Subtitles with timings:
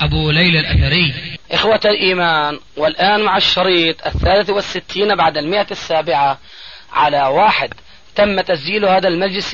[0.00, 1.14] أبو ليلى الأثري.
[1.50, 6.38] إخوة الإيمان والآن مع الشريط الثالث والستين بعد المئة السابعة
[6.92, 7.74] على واحد.
[8.14, 9.50] تم تسجيل هذا المجلس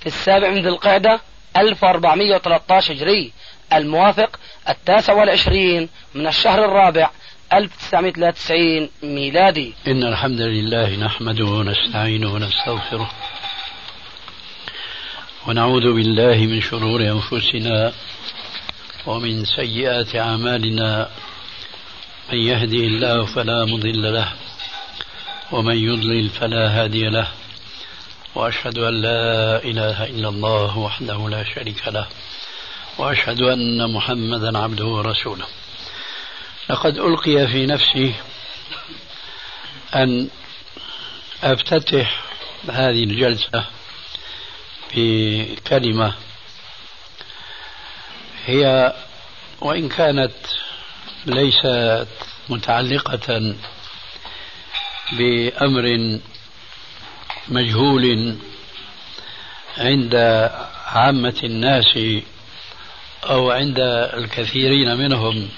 [0.00, 1.20] في السابع من ذي القعدة
[1.56, 3.32] 1413 هجري
[3.72, 4.38] الموافق
[4.68, 7.10] التاسع والعشرين من الشهر الرابع
[7.52, 9.74] 1993 ميلادي.
[9.86, 13.10] إن الحمد لله نحمده ونستعينه ونستغفره
[15.48, 17.92] ونعوذ بالله من شرور أنفسنا
[19.06, 21.10] ومن سيئات أعمالنا
[22.32, 24.32] من يهدي الله فلا مضل له
[25.52, 27.28] ومن يضلل فلا هادي له
[28.34, 32.06] وأشهد أن لا إله إلا الله وحده لا شريك له
[32.98, 35.46] وأشهد أن محمدا عبده ورسوله.
[36.70, 38.14] لقد ألقي في نفسي
[39.94, 40.28] أن
[41.42, 42.22] أفتتح
[42.70, 43.64] هذه الجلسة
[44.94, 46.14] بكلمة
[48.46, 48.92] هي
[49.60, 50.32] وإن كانت
[51.26, 52.08] ليست
[52.48, 53.54] متعلقة
[55.12, 56.18] بأمر
[57.48, 58.36] مجهول
[59.78, 60.14] عند
[60.86, 61.98] عامة الناس
[63.24, 63.78] أو عند
[64.14, 65.48] الكثيرين منهم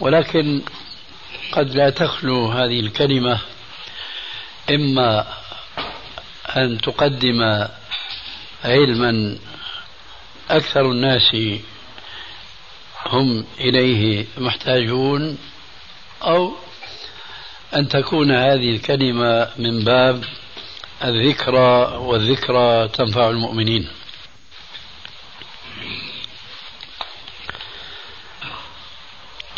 [0.00, 0.62] ولكن
[1.52, 3.40] قد لا تخلو هذه الكلمة
[4.70, 5.26] إما
[6.56, 7.68] أن تقدم
[8.64, 9.38] علما
[10.50, 11.36] أكثر الناس
[13.06, 15.38] هم إليه محتاجون
[16.22, 16.52] أو
[17.74, 20.24] أن تكون هذه الكلمة من باب
[21.04, 23.88] الذكرى والذكرى تنفع المؤمنين.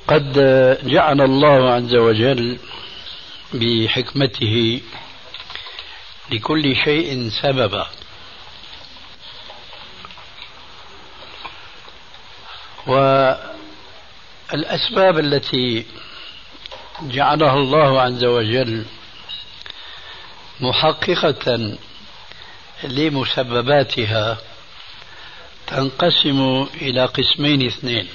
[0.08, 0.32] قد
[0.84, 2.58] جعل الله عز وجل
[3.54, 4.80] بحكمته
[6.32, 7.86] لكل شيء سببا.
[12.88, 13.58] والأسباب
[15.18, 15.86] التي
[17.02, 18.84] جعلها الله عز وجل
[20.60, 21.76] محققة
[22.84, 24.38] لمسبباتها
[25.66, 28.08] تنقسم إلى قسمين اثنين.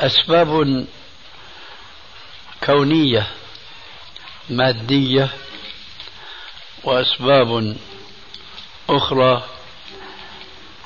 [0.00, 0.86] أسباب
[2.64, 3.26] كونية
[4.50, 5.28] مادية
[6.84, 7.76] وأسباب
[8.90, 9.42] أخرى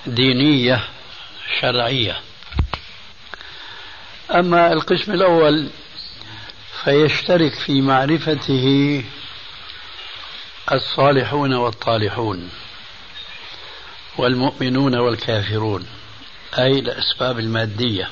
[0.06, 0.88] دينية.
[1.60, 2.20] شرعية.
[4.30, 5.70] أما القسم الأول
[6.84, 9.04] فيشترك في معرفته
[10.72, 12.50] الصالحون والطالحون
[14.16, 15.86] والمؤمنون والكافرون
[16.58, 18.08] أي الأسباب المادية.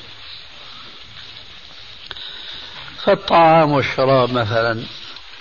[3.03, 4.83] فالطعام والشراب مثلا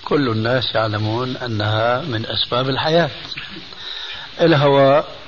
[0.04, 3.10] كل الناس يعلمون أنها من أسباب الحياة.
[4.40, 5.19] الهواء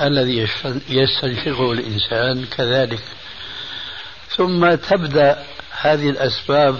[0.00, 0.48] الذي
[0.88, 3.02] يستنشقه الإنسان كذلك.
[4.36, 5.44] ثم تبدأ
[5.80, 6.78] هذه الأسباب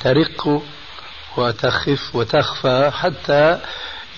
[0.00, 0.62] ترق
[1.36, 3.60] وتخف وتخفى حتى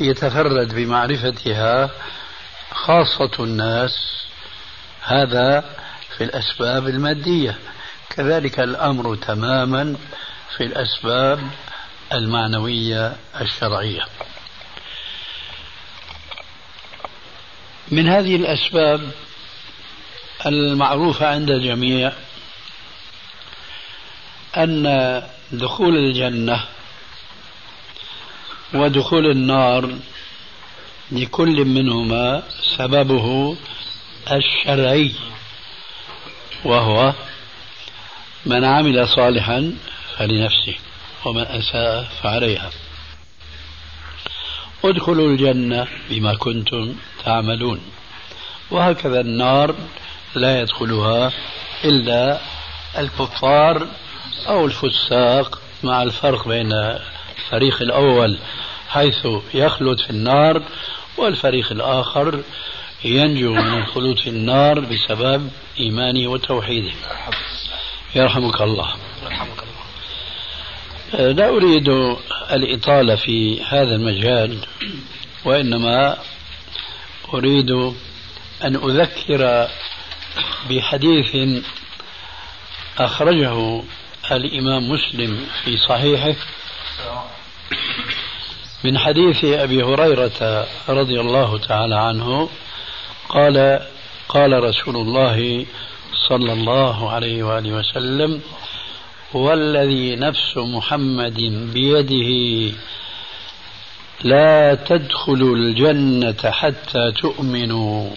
[0.00, 1.90] يتفرد بمعرفتها
[2.70, 3.90] خاصة الناس.
[5.02, 5.64] هذا
[6.16, 7.58] في الأسباب المادية.
[8.10, 9.96] كذلك الأمر تماما
[10.56, 11.40] في الأسباب
[12.12, 14.04] المعنوية الشرعية.
[17.92, 19.10] من هذه الأسباب
[20.46, 22.12] المعروفة عند الجميع
[24.56, 25.22] أن
[25.52, 26.64] دخول الجنة
[28.74, 29.90] ودخول النار
[31.12, 32.42] لكل منهما
[32.76, 33.56] سببه
[34.32, 35.12] الشرعي
[36.64, 37.12] وهو
[38.46, 39.72] من عمل صالحا
[40.16, 40.74] فلنفسه
[41.24, 42.70] ومن أساء فعليها.
[44.84, 46.94] ادخلوا الجنة بما كنتم
[47.24, 47.80] تعملون.
[48.70, 49.74] وهكذا النار
[50.34, 51.32] لا يدخلها
[51.84, 52.40] إلا
[52.98, 53.86] الكفار
[54.48, 58.38] أو الفساق مع الفرق بين الفريق الأول
[58.88, 60.62] حيث يخلد في النار
[61.16, 62.42] والفريق الآخر
[63.04, 65.50] ينجو من الخلود في النار بسبب
[65.80, 66.92] إيمانه وتوحيده.
[68.14, 68.94] يرحمك الله.
[69.24, 69.71] يرحمك الله.
[71.12, 71.88] لا أريد
[72.52, 74.58] الإطالة في هذا المجال
[75.44, 76.18] وإنما
[77.34, 77.70] أريد
[78.64, 79.68] أن أذكر
[80.70, 81.62] بحديث
[82.98, 83.82] أخرجه
[84.32, 86.34] الإمام مسلم في صحيحه
[88.84, 92.48] من حديث أبي هريرة رضي الله تعالى عنه
[93.28, 93.80] قال
[94.28, 95.66] قال رسول الله
[96.28, 98.40] صلى الله عليه وآله وسلم
[99.34, 101.40] والذي نفس محمد
[101.72, 102.74] بيده.
[104.24, 108.10] لا تدخلوا الجنة حتى تؤمنوا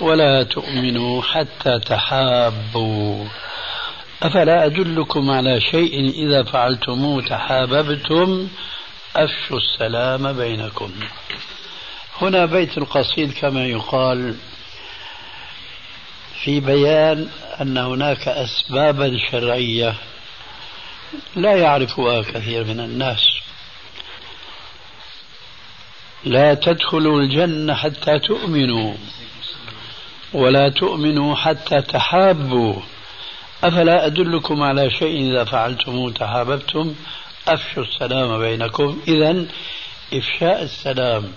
[0.00, 3.24] ولا تؤمنوا حتى تحابوا.
[4.22, 8.48] أفلا أدلكم على شيء إذا فعلتموه تحاببتم؟
[9.16, 10.90] أفشوا السلام بينكم.
[12.20, 14.34] هنا بيت القصيد كما يقال
[16.44, 17.28] في بيان
[17.60, 19.94] أن هناك أسبابا شرعية
[21.36, 23.22] لا يعرفها كثير من الناس.
[26.24, 28.94] لا تدخلوا الجنة حتى تؤمنوا
[30.32, 32.74] ولا تؤمنوا حتى تحابوا.
[33.64, 36.94] أفلا أدلكم على شيء إذا فعلتموه تحاببتم
[37.48, 39.00] أفشوا السلام بينكم.
[39.08, 39.46] إذا
[40.12, 41.32] إفشاء السلام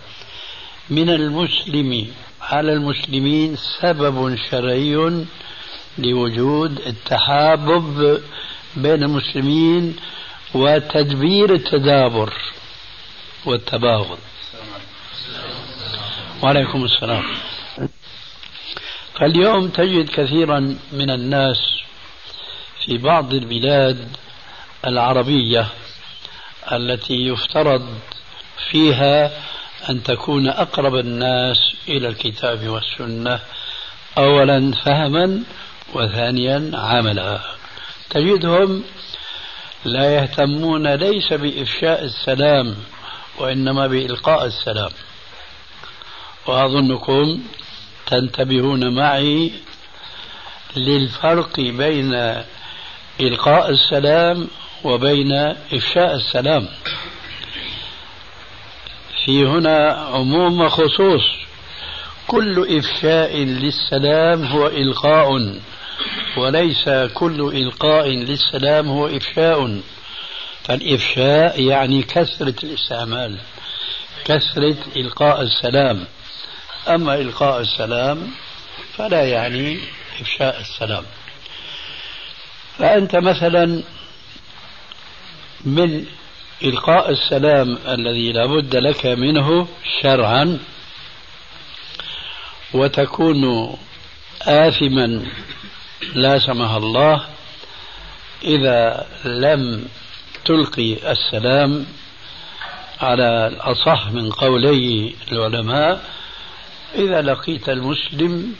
[0.89, 2.11] من المسلم
[2.49, 5.25] على المسلمين سبب شرعي
[5.97, 8.21] لوجود التحابب
[8.75, 9.95] بين المسلمين
[10.53, 12.33] وتدبير التدابر
[13.45, 14.17] والتباغض.
[16.43, 17.23] وعليكم السلام.
[19.19, 21.57] فاليوم تجد كثيرا من الناس
[22.85, 24.07] في بعض البلاد
[24.87, 25.67] العربية
[26.71, 27.99] التي يفترض
[28.69, 29.31] فيها
[29.89, 33.39] أن تكون أقرب الناس إلى الكتاب والسنة
[34.17, 35.43] أولا فهما
[35.93, 37.39] وثانيا عملا.
[38.09, 38.83] تجدهم
[39.85, 42.75] لا يهتمون ليس بإفشاء السلام
[43.37, 44.91] وإنما بإلقاء السلام.
[46.47, 47.43] وأظنكم
[48.07, 49.51] تنتبهون معي
[50.75, 52.43] للفرق بين
[53.19, 54.47] إلقاء السلام
[54.83, 55.31] وبين
[55.73, 56.67] إفشاء السلام.
[59.25, 61.21] في هنا عموم وخصوص
[62.27, 65.59] كل إفشاء للسلام هو إلقاء
[66.37, 69.81] وليس كل إلقاء للسلام هو إفشاء.
[70.63, 73.39] فالإفشاء يعني كثرة الاستعمال
[74.25, 76.05] كثرة إلقاء السلام.
[76.87, 78.31] أما إلقاء السلام
[78.97, 79.79] فلا يعني
[80.21, 81.03] إفشاء السلام.
[82.77, 83.83] فأنت مثلا
[85.65, 86.05] من
[86.63, 89.67] إلقاء السلام الذي لا بد لك منه
[90.01, 90.59] شرعا
[92.73, 93.75] وتكون
[94.41, 95.25] آثما
[96.13, 97.25] لا سمح الله
[98.43, 99.87] إذا لم
[100.45, 101.85] تلقي السلام
[103.01, 106.09] على الأصح من قولي العلماء.
[106.95, 108.55] إذا لقيت المسلم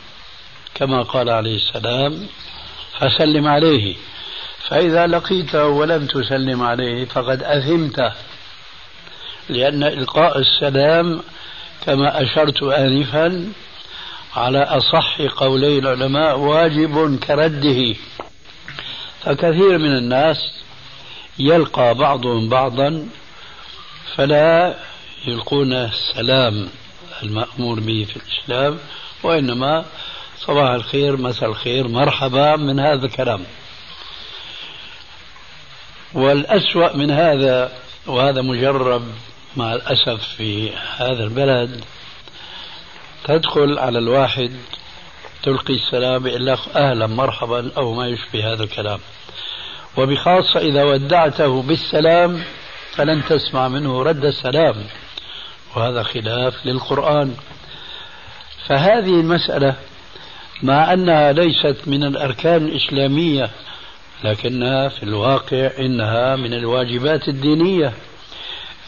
[0.74, 2.26] كما قال عليه السلام
[2.98, 3.96] فسلم عليه.
[4.68, 8.12] فإذا لقيته ولم تسلم عليه فقد أثمت
[9.48, 11.22] لأن إلقاء السلام
[11.86, 13.52] كما أشرت آنفا
[14.36, 17.94] على أصح قولي العلماء واجب كرده.
[19.22, 20.36] فكثير من الناس
[21.38, 23.08] يلقى بعضهم بعضا
[24.16, 24.74] فلا
[25.26, 26.68] يلقون السلام
[27.22, 28.78] المأمور به في الإسلام
[29.22, 29.84] وإنما
[30.38, 33.44] صباح الخير مساء الخير مرحبا من هذا الكلام.
[36.14, 37.72] والأسوأ من هذا
[38.06, 39.02] وهذا مجرب
[39.56, 41.84] مع الأسف في هذا البلد
[43.24, 44.52] تدخل على الواحد
[45.42, 48.98] تلقي السلام لك أهلا مرحبا أو ما يشبه هذا الكلام.
[49.96, 52.44] وبخاصة إذا ودعته بالسلام
[52.94, 54.74] فلن تسمع منه رد السلام.
[55.76, 57.36] وهذا خلاف للقرآن.
[58.66, 59.76] فهذه المسألة
[60.62, 63.50] مع أنها ليست من الأركان الإسلامية
[64.24, 67.92] لكنها في الواقع إنها من الواجبات الدينية.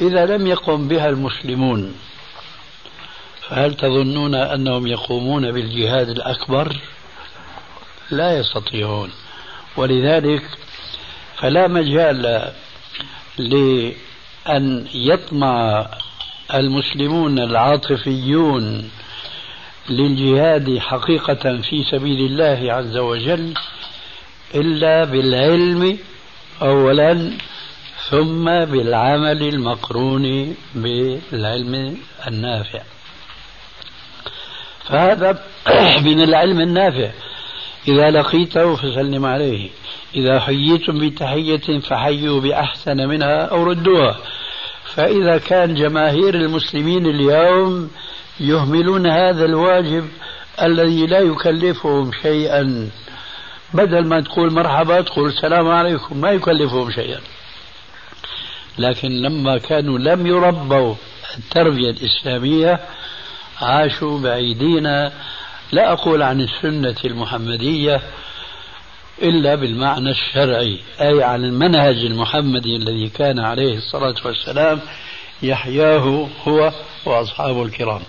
[0.01, 1.95] إذا لم يقم بها المسلمون
[3.49, 6.77] فهل تظنون أنهم يقومون بالجهاد الأكبر؟
[8.11, 9.11] لا يستطيعون.
[9.77, 10.43] ولذلك
[11.37, 12.53] فلا مجال
[13.39, 15.87] لأن يطمع
[16.55, 18.91] المسلمون العاطفيون
[19.89, 23.55] للجهاد حقيقة في سبيل الله عز وجل.
[24.55, 25.99] إلا بالعلم
[26.63, 27.31] أولا
[28.11, 32.83] ثم بالعمل المقرون بالعلم النافع.
[34.89, 35.43] فهذا
[36.07, 37.11] من العلم النافع.
[37.89, 39.71] إذا لقيته فسلم عليه.
[40.15, 44.17] إذا حييتم بتحية فحيوا بأحسن منها أو ردوها.
[44.85, 47.91] فإذا كان جماهير المسلمين اليوم
[48.41, 50.09] يهملون هذا الواجب
[50.63, 52.91] الذي لا يكلفهم شيئا.
[53.75, 57.21] بدل ما تقول مرحبا تقول السلام عليكم ما يكلفهم شيئا.
[58.79, 60.95] لكن لما كانوا لم يربوا
[61.39, 62.81] التربية الإسلامية
[63.61, 64.87] عاشوا بعيدين.
[65.73, 68.01] لا أقول عن السنة المحمدية
[69.23, 74.81] إلا بالمعنى الشرعي أي عن المنهج المحمدي الذي كان عليه الصلاة والسلام
[75.43, 76.73] يحياه هو
[77.05, 78.03] وأصحابه الكرام.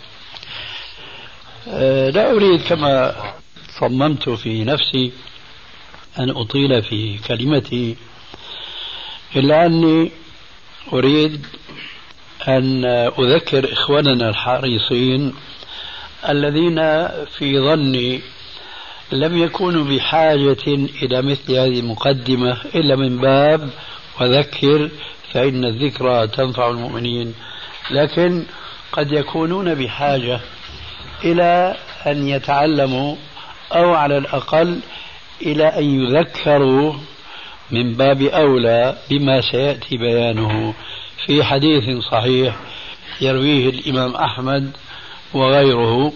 [1.67, 3.15] أه، لا أريد كما
[3.79, 5.11] صممت في نفسي
[6.19, 7.95] أن أطيل في كلمتي
[9.35, 10.11] إلا أني
[10.93, 11.45] أريد
[12.47, 12.85] أن
[13.19, 15.33] أذكر إخواننا الحريصين
[16.29, 18.21] الذين في ظني
[19.11, 20.65] لم يكونوا بحاجة
[21.01, 23.69] إلى مثل هذه المقدمة إلا من باب
[24.21, 24.89] وذكر
[25.33, 27.33] فإن الذكرى تنفع المؤمنين
[27.91, 28.45] لكن
[28.91, 30.39] قد يكونون بحاجة
[31.23, 31.75] إلى
[32.07, 33.15] أن يتعلموا
[33.71, 34.79] أو على الأقل
[35.41, 36.93] إلى أن يذكروا
[37.71, 40.73] من باب أولى بما سيأتي بيانه
[41.25, 42.55] في حديث صحيح
[43.21, 44.71] يرويه الإمام أحمد
[45.33, 46.13] وغيره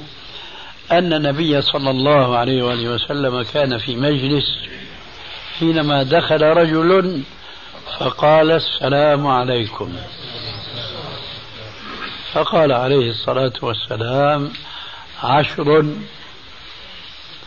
[0.91, 4.45] أن النبي صلى الله عليه وآله وسلم كان في مجلس
[5.59, 7.21] حينما دخل رجل
[7.99, 9.93] فقال السلام عليكم.
[12.33, 14.51] فقال عليه الصلاة والسلام
[15.23, 15.85] عشر.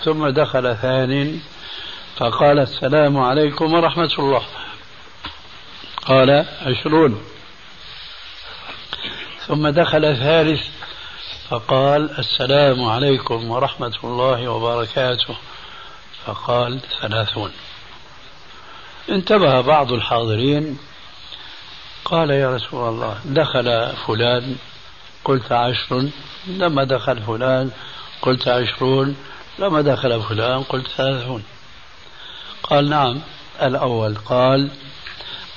[0.05, 1.41] ثم دخل ثان
[2.17, 4.43] فقال السلام عليكم ورحمة الله.
[6.07, 7.25] قال عشرون.
[9.47, 10.63] ثم دخل ثالث
[11.49, 15.37] فقال السلام عليكم ورحمة الله وبركاته.
[16.27, 17.53] فقال ثلاثون.
[19.09, 20.79] انتبه بعض الحاضرين.
[22.05, 24.57] قال يا رسول الله دخل فلان
[25.25, 26.09] قلت عشر
[26.47, 27.71] لما دخل فلان
[28.23, 29.17] قلت عشرون.
[29.59, 31.43] لما دخل فلان قلت ثلاثون.
[32.71, 33.21] قال نعم.
[33.63, 34.71] الأول قال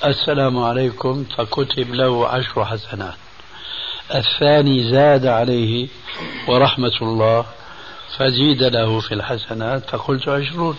[0.04, 1.24] السلام عليكم.
[1.24, 3.14] فكتب له عشر حسنات.
[4.14, 5.88] الثاني زاد عليه
[6.48, 7.46] ورحمة الله
[8.18, 10.76] فزيد له في الحسنات فقلت عشرون.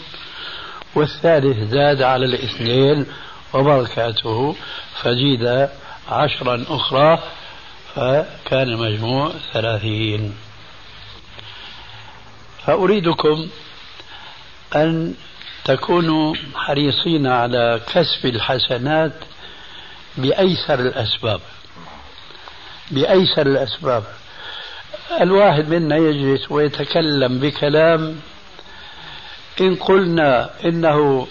[0.96, 3.06] والثالث زاد على الاثنين
[3.54, 4.56] وبركاته
[5.02, 5.70] فزيد
[6.10, 7.20] عشرا أخرى
[7.96, 10.36] فكان المجموع ثلاثين.
[12.66, 13.48] فأريدكم
[14.76, 15.14] أن
[15.66, 19.14] تكونوا حريصين على كسب الحسنات
[20.18, 21.42] بأيسر الأسباب.
[22.92, 24.04] بأيسر الأسباب.
[25.22, 28.20] الواحد منا يجلس ويتكلم بكلام
[29.62, 31.28] إن قلنا إنه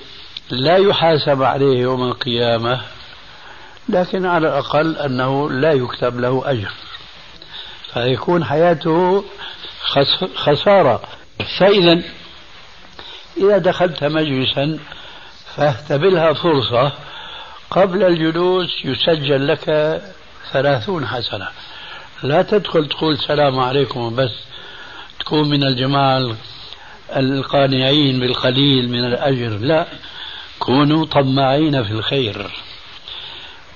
[0.51, 2.81] لا يحاسب عليه يوم القيامة
[3.89, 6.71] لكن على الأقل أنه لا يكتب له أجر.
[7.93, 9.25] فيكون حياته
[10.35, 11.03] خسارة.
[11.59, 12.03] فإذا
[13.41, 14.79] إذا دخلت مجلسا
[15.57, 16.93] فاهتبلها فرصة
[17.71, 19.65] قبل الجلوس يسجل لك
[20.53, 21.49] ثلاثون حسنة.
[22.23, 24.31] لا تدخل تقول السلام عليكم بس
[25.21, 26.37] تكون من الجماعة
[27.17, 29.49] القانعين بالقليل من الأجر.
[29.49, 29.87] لا
[30.59, 32.51] كونوا طماعين في الخير.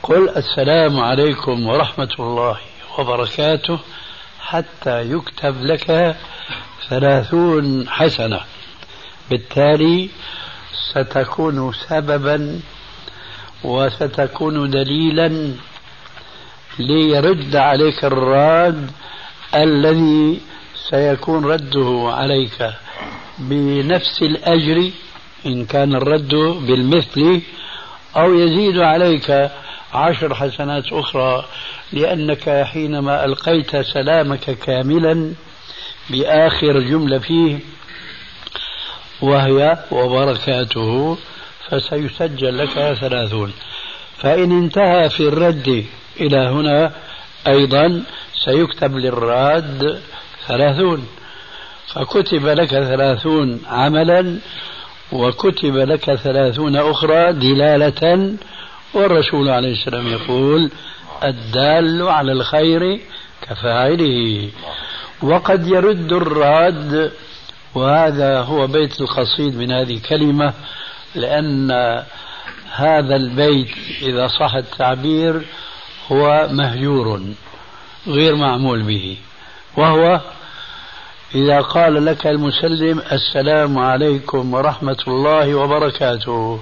[0.03, 2.59] قل السلام عليكم ورحمة الله
[2.99, 3.79] وبركاته
[4.41, 6.17] حتى يكتب لك
[6.89, 8.41] ثلاثون حسنة.
[9.31, 10.09] بالتالي
[10.93, 12.61] ستكون سببا
[13.65, 15.55] وستكون دليلا
[16.79, 18.91] ليرد عليك الراد
[19.55, 20.41] الذي
[20.91, 22.71] سيكون رده عليك
[23.39, 24.91] بنفس الأجر
[25.47, 26.35] إن كان الرد
[26.67, 27.41] بالمثل
[28.17, 29.51] أو يزيد عليك
[29.95, 31.45] عشر حسنات أخرى
[31.93, 35.33] لأنك حينما ألقيت سلامك كاملا
[36.11, 37.59] بآخر جملة فيه
[39.21, 41.19] وهي وبركاته
[41.69, 43.53] فسيسجل لك ثلاثون.
[44.17, 45.85] فإن انتهى في الرد
[46.21, 46.93] إلى هنا
[47.47, 48.03] أيضا
[48.45, 50.01] سيكتب للراد
[50.47, 51.07] ثلاثون.
[51.87, 54.39] فكتب لك ثلاثون عملا
[55.13, 58.35] وكتب لك ثلاثون أخرى دلالة.
[58.95, 60.71] والرسول عليه السلام يقول
[61.25, 63.01] الدال على الخير
[63.43, 64.49] كفاعله.
[65.23, 67.13] وقد يرد الراد
[67.75, 70.53] وهذا هو بيت القصيد من هذه الكلمة
[71.15, 71.71] لأن
[72.75, 73.69] هذا البيت
[74.03, 75.43] إذا صح التعبير
[76.13, 77.21] هو مهجور
[78.07, 79.17] غير معمول به
[79.77, 80.21] وهو
[81.35, 86.61] إذا قال لك المسلم السلام عليكم ورحمة الله وبركاته.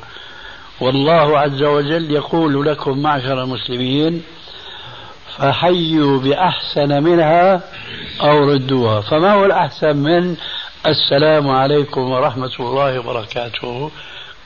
[0.81, 4.23] والله عز وجل يقول لكم معشر المسلمين
[5.37, 7.63] فحيوا بأحسن منها
[8.21, 9.01] أو ردوها.
[9.01, 10.37] فما هو الأحسن من
[10.87, 13.91] السلام عليكم ورحمة الله وبركاته.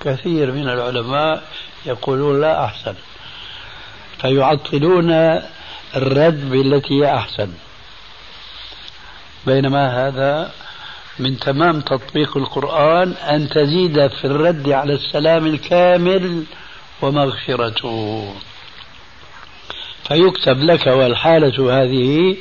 [0.00, 1.42] كثير من العلماء
[1.86, 2.94] يقولون لا أحسن.
[4.20, 5.10] فيعطلون
[5.96, 7.52] الرد بالتي هي أحسن.
[9.46, 10.52] بينما هذا
[11.18, 16.44] من تمام تطبيق القرآن أن تزيد في الرد على السلام الكامل
[17.02, 18.34] ومغفرته.
[20.08, 22.36] فيكتب لك والحالة هذه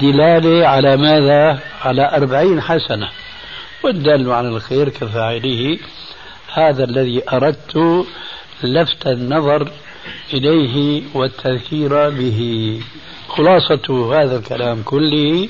[0.00, 3.08] دلالة على ماذا؟ على أربعين حسنة.
[3.84, 5.78] والدال على الخير كفاعله
[6.52, 8.06] هذا الذي أردت
[8.62, 9.70] لفت النظر
[10.32, 12.80] إليه والتذكير به.
[13.28, 15.48] خلاصة هذا الكلام كله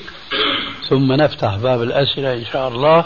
[0.89, 3.05] ثم نفتح باب الأسئلة إن شاء الله.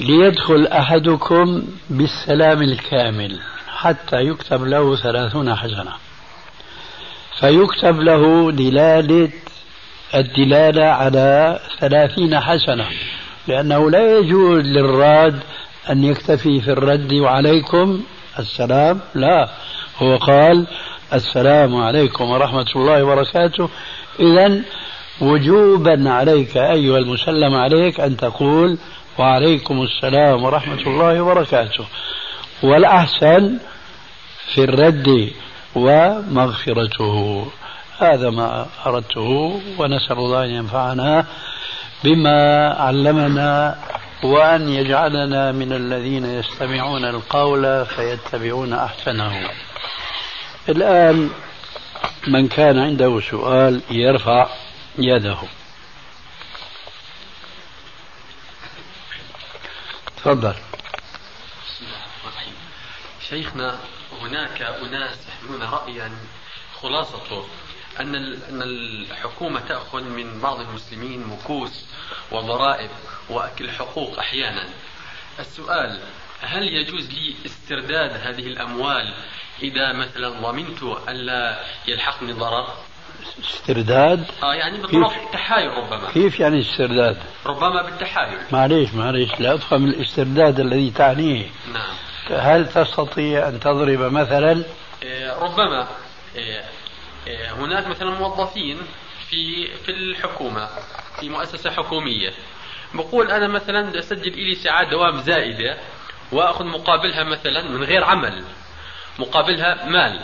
[0.00, 6.05] ليدخل أحدكم بالسلام الكامل حتى يكتب له ثلاثون حسنة.
[7.40, 9.30] فيكتب له دلالة
[10.14, 12.86] الدلالة على ثلاثين حسنة
[13.48, 15.40] لأنه لا يجوز للراد
[15.90, 18.02] أن يكتفي في الرد وعليكم
[18.38, 19.48] السلام لا
[19.98, 20.66] هو قال
[21.12, 23.68] السلام عليكم ورحمة الله وبركاته.
[24.20, 24.62] إذا
[25.20, 28.78] وجوبا عليك أيها المسلم عليك أن تقول
[29.18, 31.84] وعليكم السلام ورحمة الله وبركاته.
[32.62, 33.58] والأحسن
[34.54, 35.30] في الرد
[35.76, 37.46] ومغفرته.
[37.98, 41.26] هذا ما أردته ونسأل الله أن ينفعنا
[42.04, 43.78] بما علمنا
[44.22, 49.50] وأن يجعلنا من الذين يستمعون القول فيتبعون أحسنه.
[50.68, 51.30] الآن
[52.26, 54.48] من كان عنده سؤال يرفع
[54.98, 55.38] يده.
[60.16, 60.54] تفضل.
[63.28, 63.78] شيخنا
[64.22, 66.10] هناك أناس يحملون رأيا
[66.82, 67.44] خلاصته
[68.00, 71.84] أن أن الحكومة تأخذ من بعض المسلمين مكوس
[72.32, 72.90] وضرائب
[73.30, 74.64] وأكل حقوق أحيانا.
[75.38, 76.00] السؤال
[76.40, 79.14] هل يجوز لي استرداد هذه الأموال
[79.62, 82.68] إذا مثلا ضمنت ألا يلحقني ضرر؟
[83.40, 86.10] استرداد؟ آه يعني بالضبط تحايل ربما.
[86.12, 88.38] كيف يعني استرداد؟ ربما بالتحايل.
[88.52, 91.50] معليش معليش لا أفهم الاسترداد الذي تعنيه.
[91.72, 91.96] نعم.
[92.32, 94.62] هل تستطيع أن تضرب مثلا؟
[95.02, 95.88] إيه، ربما.
[96.36, 96.64] إيه،
[97.26, 98.78] إيه، هناك مثلا موظفين
[99.30, 100.68] في في الحكومة
[101.20, 102.32] في مؤسسة حكومية.
[102.94, 105.78] بقول أنا مثلا أسجل إلي ساعات دوام زائدة
[106.32, 108.44] وأخذ مقابلها مثلا من غير عمل
[109.18, 110.20] مقابلها مال.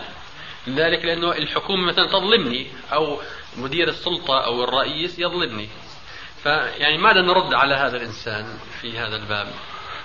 [0.68, 3.18] ذلك لأنه الحكومة مثلا تظلمني أو
[3.56, 5.68] مدير السلطة أو الرئيس يظلمني.
[6.42, 9.46] فيعني ماذا نرد على هذا الإنسان في هذا الباب؟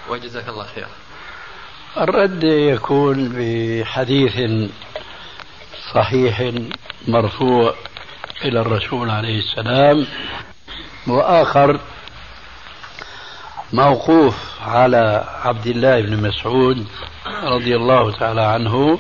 [0.10, 0.88] وجزاك الله خير
[1.96, 4.52] الرد يكون بحديث
[5.94, 6.52] صحيح
[7.08, 7.74] مرفوع
[8.46, 10.08] إلى الرسول عليه السلام
[11.08, 11.80] وآخر
[13.74, 16.88] موقوف على عبد الله بن مسعود
[17.44, 19.00] رضي الله تعالى عنه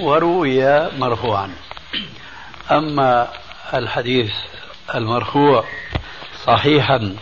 [0.00, 1.50] وروي مرفوعا.
[2.70, 3.28] أما
[3.74, 4.32] الحديث
[4.94, 5.64] المرفوع
[6.44, 7.16] صحيحا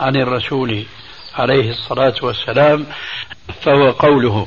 [0.00, 0.86] عن الرسول
[1.34, 2.86] عليه الصلاة والسلام
[3.62, 4.46] فهو قوله.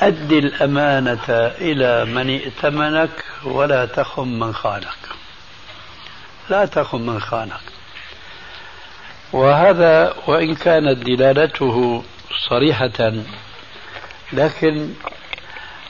[0.00, 1.28] أد الأمانة
[1.60, 4.98] إلى من ائتمنك ولا تخن من خانك.
[6.48, 7.60] لا تخن من خانك.
[9.32, 12.04] وهذا وإن كانت دلالته
[12.48, 13.12] صريحة
[14.32, 14.94] لكن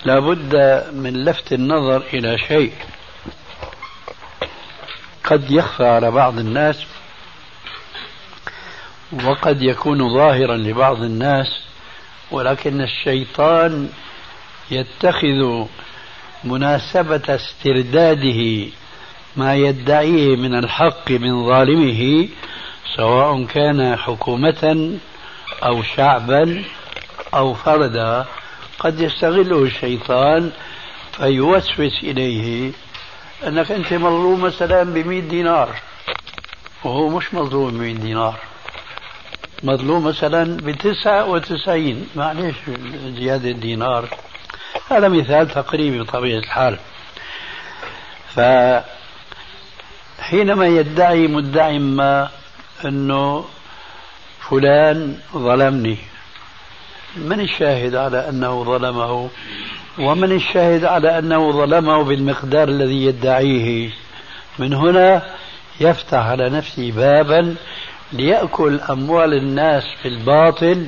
[0.05, 0.55] لابد
[0.93, 2.73] من لفت النظر إلى شيء.
[5.25, 6.87] قد يخفى على بعض الناس
[9.13, 11.47] وقد يكون ظاهرا لبعض الناس
[12.31, 13.89] ولكن الشيطان
[14.71, 15.67] يتخذ
[16.45, 18.69] مناسبة استرداده
[19.37, 22.29] ما يدعيه من الحق من ظالمه
[22.97, 24.99] سواء كان حكومة
[25.63, 26.65] أو شعبا
[27.35, 28.27] أو فردا.
[28.79, 30.51] قد يستغله الشيطان
[31.13, 32.73] فيوسوس إليه
[33.47, 35.77] أنك أنت مظلوم مثلا بمئة دينار
[36.85, 38.39] وهو مش مظلوم بمئة دينار.
[39.63, 42.57] مظلوم مثلا بتسعة وتسعين معلش
[43.07, 44.09] زيادة دينار؟
[44.91, 46.79] هذا مثال تقريبي بطبيعة الحال.
[50.19, 52.29] فحينما يدعي مدعي ما
[52.85, 53.45] أنه
[54.51, 55.97] فلان ظلمني
[57.17, 59.31] من الشاهد على أنه ظلمه؟
[59.99, 63.91] ومن الشاهد على أنه ظلمه بالمقدار الذي يدعيه؟
[64.59, 65.23] من هنا
[65.81, 67.57] يفتح على نفسه بابا
[68.13, 70.87] ليأكل أموال الناس في الباطل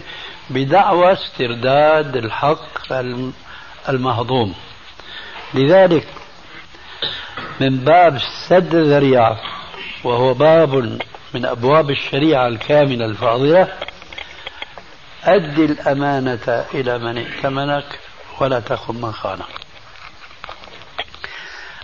[0.50, 2.92] بدعوى استرداد الحق
[3.88, 4.54] المهضوم.
[5.54, 6.07] لذلك
[7.61, 9.40] من باب سد الذريعة
[10.04, 10.74] وهو باب
[11.35, 13.68] من أبواب الشريعة الكاملة الفاضلة
[15.24, 17.98] أد الأمانة إلى من ائتمنك
[18.40, 19.44] ولا تخن من خانك.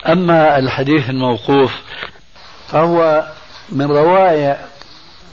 [0.07, 1.73] أما الحديث الموقوف
[2.69, 3.27] فهو
[3.69, 4.61] من روائع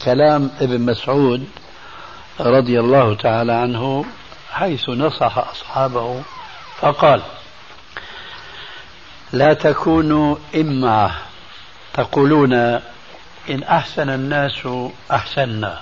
[0.06, 1.48] كلام ابن مسعود
[2.40, 4.06] رضي الله تعالى عنه
[4.52, 6.22] حيث نصح أصحابه
[6.80, 7.22] فقال
[9.34, 11.12] لا تكونوا إمعة
[11.94, 12.54] تقولون
[13.50, 14.68] إن أحسن الناس
[15.12, 15.82] أحسنا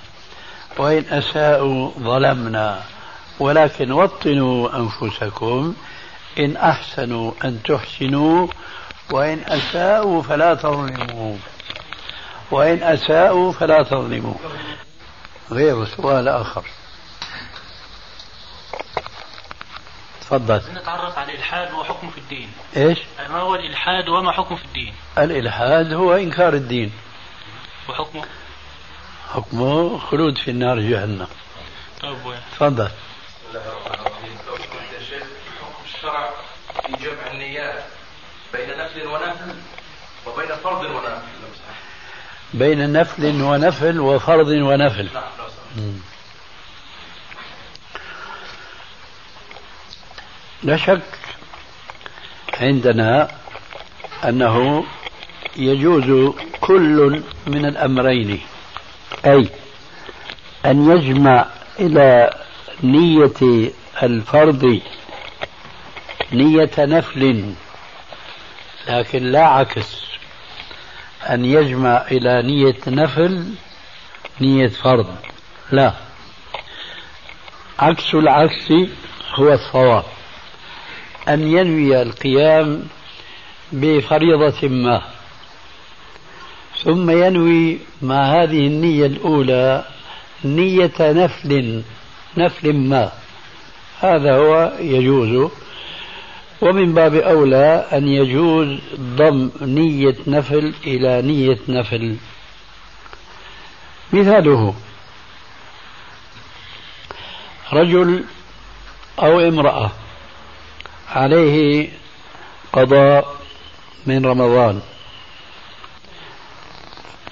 [0.78, 2.80] وإن أساءوا ظلمنا
[3.40, 5.74] ولكن وطنوا أنفسكم
[6.38, 8.46] إن أحسنوا أن تحسنوا
[9.12, 11.36] وإن أساءوا فلا تظلموا.
[12.50, 14.34] وإن أساءوا فلا تظلموا.
[15.50, 16.64] غير سؤال آخر.
[20.20, 20.62] تفضل.
[20.74, 22.52] نتعرف على الإلحاد وحكمه في الدين.
[22.76, 26.92] إيش؟ ما هو الإلحاد وما حكمه في الدين؟ الإلحاد هو إنكار الدين.
[27.88, 28.24] وحكمه؟
[29.34, 31.28] حكمه خلود في النار جهنم.
[32.02, 32.18] طيب
[32.52, 32.90] تفضل.
[35.60, 36.30] حكم الشرع
[36.86, 37.84] في جمع النيات
[38.52, 39.54] بين نفل ونفل
[40.26, 41.22] وبين فرض ونفل
[42.54, 45.08] بين نفل ونفل وفرض ونفل.
[50.62, 51.02] لا شك
[52.60, 53.28] عندنا
[54.24, 54.84] أنه
[55.56, 58.40] يجوز كل من الأمرين
[59.26, 59.48] أي
[60.66, 61.46] أن يجمع
[61.78, 62.34] إلى
[62.82, 63.70] نية
[64.02, 64.80] الفرض
[66.32, 67.54] نية نفل
[68.88, 70.09] لكن لا عكس
[71.28, 73.44] أن يجمع إلى نية نفل
[74.40, 75.06] نية فرض.
[75.72, 75.94] لا.
[77.78, 78.72] عكس العكس
[79.34, 80.04] هو الصواب.
[81.28, 82.86] أن ينوي القيام
[83.72, 85.02] بفريضة ما.
[86.84, 89.84] ثم ينوي مع هذه النية الأولى
[90.44, 91.82] نية نفل
[92.36, 93.12] نفل ما.
[94.00, 95.50] هذا هو يجوز
[96.62, 102.16] ومن باب أولى أن يجوز ضم نية نفل إلى نية نفل.
[104.12, 104.74] مثاله
[107.72, 108.24] رجل
[109.18, 109.90] أو امرأة
[111.08, 111.88] عليه
[112.72, 113.36] قضاء
[114.06, 114.80] من رمضان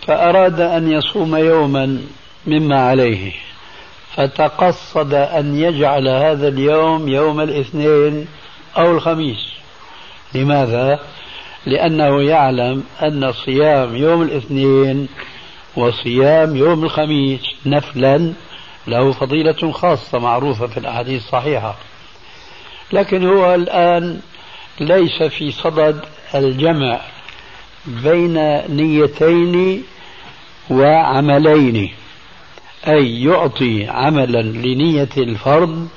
[0.06, 2.02] فأراد أن يصوم يوما
[2.46, 3.32] مما عليه
[4.14, 8.26] فتقصد أن يجعل هذا اليوم يوم الاثنين
[8.76, 9.52] أو الخميس
[10.34, 11.00] لماذا؟
[11.66, 15.08] لأنه يعلم أن صيام يوم الاثنين
[15.76, 18.32] وصيام يوم الخميس نفلا
[18.86, 21.76] له فضيلة خاصة معروفة في الأحاديث الصحيحة
[22.92, 24.20] لكن هو الآن
[24.80, 26.00] ليس في صدد
[26.34, 27.00] الجمع
[27.86, 29.84] بين نيتين
[30.70, 31.92] وعملين
[32.88, 35.88] أي يعطي عملا لنية الفرض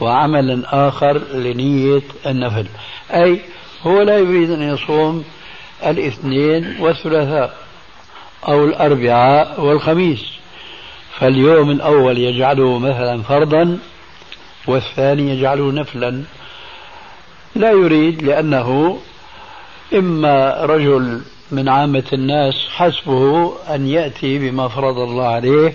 [0.00, 2.66] وعملا آخر لنية النفل.
[3.10, 3.40] أي
[3.82, 5.24] هو لا يريد أن يصوم
[5.86, 7.56] الاثنين والثلاثاء
[8.48, 10.24] أو الأربعاء والخميس.
[11.18, 13.78] فاليوم الأول يجعله مثلا فرضا
[14.66, 16.22] والثاني يجعله نفلا.
[17.54, 18.98] لا يريد لأنه
[19.94, 25.72] إما رجل من عامة الناس حسبه أن يأتي بما فرض الله عليه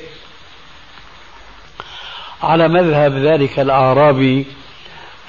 [2.44, 4.46] على مذهب ذلك الأعرابي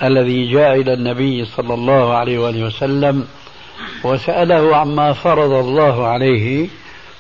[0.03, 3.29] الذي جاء إلى النبي صلى الله عليه وآله وسلم
[4.05, 6.69] وسأله عما فرض الله عليه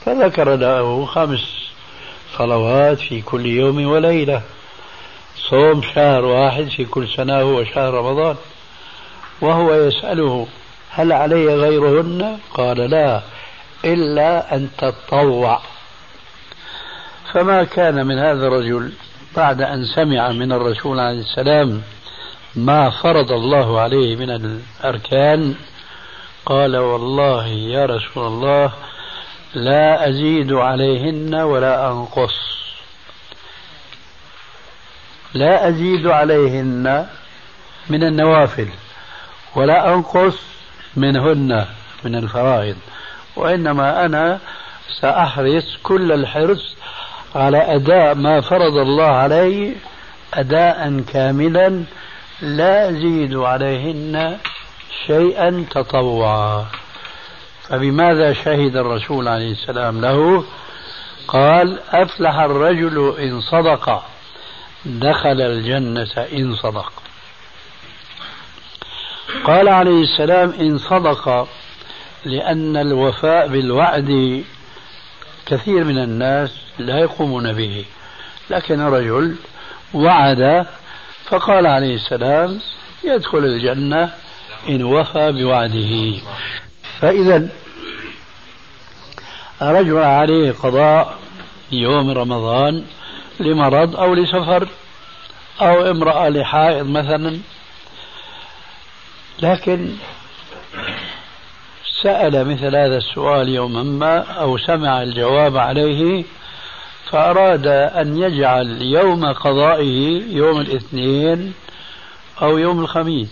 [0.04, 1.40] فذكر له خمس
[2.38, 4.42] صلوات في كل يوم وليلة
[5.36, 8.36] صوم شهر واحد في كل سنة هو شهر رمضان
[9.40, 10.46] وهو يسأله
[10.90, 13.20] هل علي غيرهن؟ قال لا
[13.84, 15.60] إلا أن تتطوع
[17.32, 18.92] فما كان من هذا الرجل
[19.36, 21.82] بعد أن سمع من الرسول عليه السلام
[22.56, 25.54] ما فرض الله عليه من الأركان
[26.46, 28.72] قال والله يا رسول الله
[29.54, 32.34] لا أزيد عليهن ولا أنقص.
[35.34, 37.06] لا أزيد عليهن
[37.90, 38.68] من النوافل
[39.56, 40.38] ولا أنقص
[40.96, 41.66] منهن
[42.04, 42.76] من الفرائض
[43.36, 44.38] وإنما أنا
[45.00, 46.76] سأحرص كل الحرص
[47.34, 49.74] على أداء ما فرض الله علي
[50.34, 51.84] أداء كاملا
[52.42, 54.38] لا أزيد عليهن
[55.06, 56.66] شيئا تطوعا.
[57.62, 60.44] فبماذا شهد الرسول عليه السلام له؟
[61.28, 64.04] قال أفلح الرجل إن صدق
[64.84, 66.92] دخل الجنة إن صدق.
[69.44, 71.48] قال عليه السلام إن صدق
[72.24, 74.44] لأن الوفاء بالوعد
[75.46, 76.61] كثير من الناس.
[76.78, 77.84] لا يقومون به.
[78.50, 79.36] لكن رجل
[79.94, 80.66] وعد
[81.24, 82.60] فقال عليه السلام
[83.04, 84.12] يدخل الجنة
[84.68, 86.20] إن وفى بوعده.
[87.00, 87.48] فإذا
[89.62, 91.18] رجل عليه قضاء
[91.72, 92.84] يوم رمضان
[93.40, 94.68] لمرض أو لسفر
[95.60, 97.38] أو امرأة لحائض مثلا.
[99.42, 99.90] لكن
[102.02, 106.24] سأل مثل هذا السؤال يوما ما أو سمع الجواب عليه
[107.12, 111.52] فأراد أن يجعل يوم قضائه يوم الاثنين
[112.42, 113.28] أو يوم الخميس.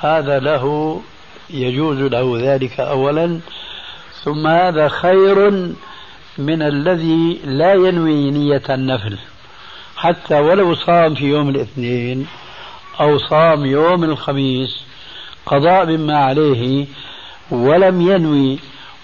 [0.00, 1.00] هذا له
[1.50, 3.40] يجوز له ذلك أولا.
[4.24, 5.50] ثم هذا خير
[6.38, 9.18] من الذي لا ينوي نية النفل.
[9.96, 12.26] حتى ولو صام في يوم الاثنين
[13.00, 14.84] أو صام يوم الخميس
[15.46, 16.86] قضاء مما عليه
[17.50, 18.58] ولم ينوي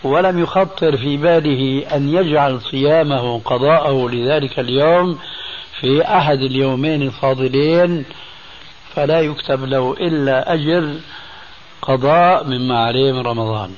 [0.05, 5.19] ولم يخطر في باله أن يجعل صيامه قضاءه لذلك اليوم
[5.81, 8.05] في أحد اليومين الفاضلين
[8.95, 10.95] فلا يكتب له إلا أجر
[11.83, 13.71] قضاء مما عليه من رمضان.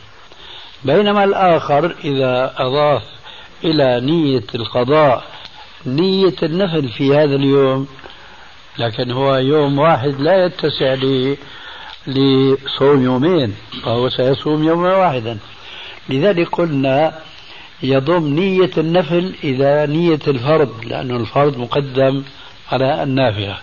[0.84, 3.02] بينما الآخر إذا أضاف
[3.64, 5.24] إلى نية القضاء
[5.86, 7.86] نية النفل في هذا اليوم
[8.78, 10.96] لكن هو يوم واحد لا يتسع
[12.06, 13.54] لصوم يومين
[13.84, 15.38] فهو سيصوم يوما واحدا.
[16.10, 17.14] لذلك قلنا
[17.82, 22.22] يضم نية النفل إلى نية الفرض لأن الفرض مقدم
[22.72, 23.56] على النافلة.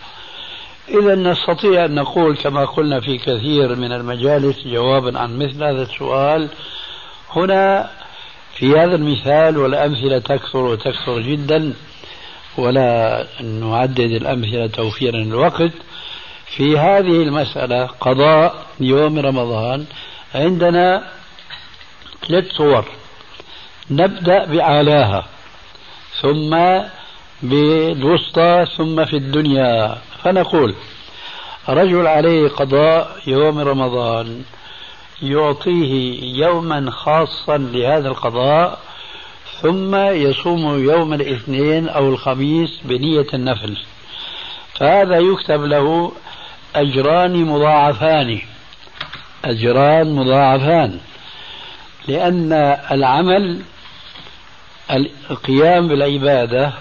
[0.89, 6.49] إذا نستطيع أن نقول كما قلنا في كثير من المجالس جوابا عن مثل هذا السؤال
[7.35, 7.89] هنا
[8.55, 11.73] في هذا المثال والأمثلة تكثر وتكثر جدا
[12.57, 15.71] ولا نعدد الأمثلة توفيرا للوقت.
[16.45, 19.85] في هذه المسألة قضاء يوم رمضان
[20.35, 21.03] عندنا
[22.27, 22.85] ثلاث صور.
[23.91, 25.25] نبدأ بأعلاها
[26.21, 26.57] ثم
[27.41, 29.97] بالوسطى ثم في الدنيا.
[30.23, 30.75] فنقول
[31.69, 34.43] رجل عليه قضاء يوم رمضان
[35.21, 38.79] يعطيه يوما خاصا لهذا القضاء
[39.61, 43.77] ثم يصوم يوم الاثنين أو الخميس بنية النفل.
[44.73, 46.11] فهذا يكتب له
[46.75, 48.41] أجران مضاعفان.
[49.45, 50.99] أجران مضاعفان.
[52.07, 52.53] لأن
[52.91, 53.61] العمل
[55.29, 56.73] القيام بالعبادة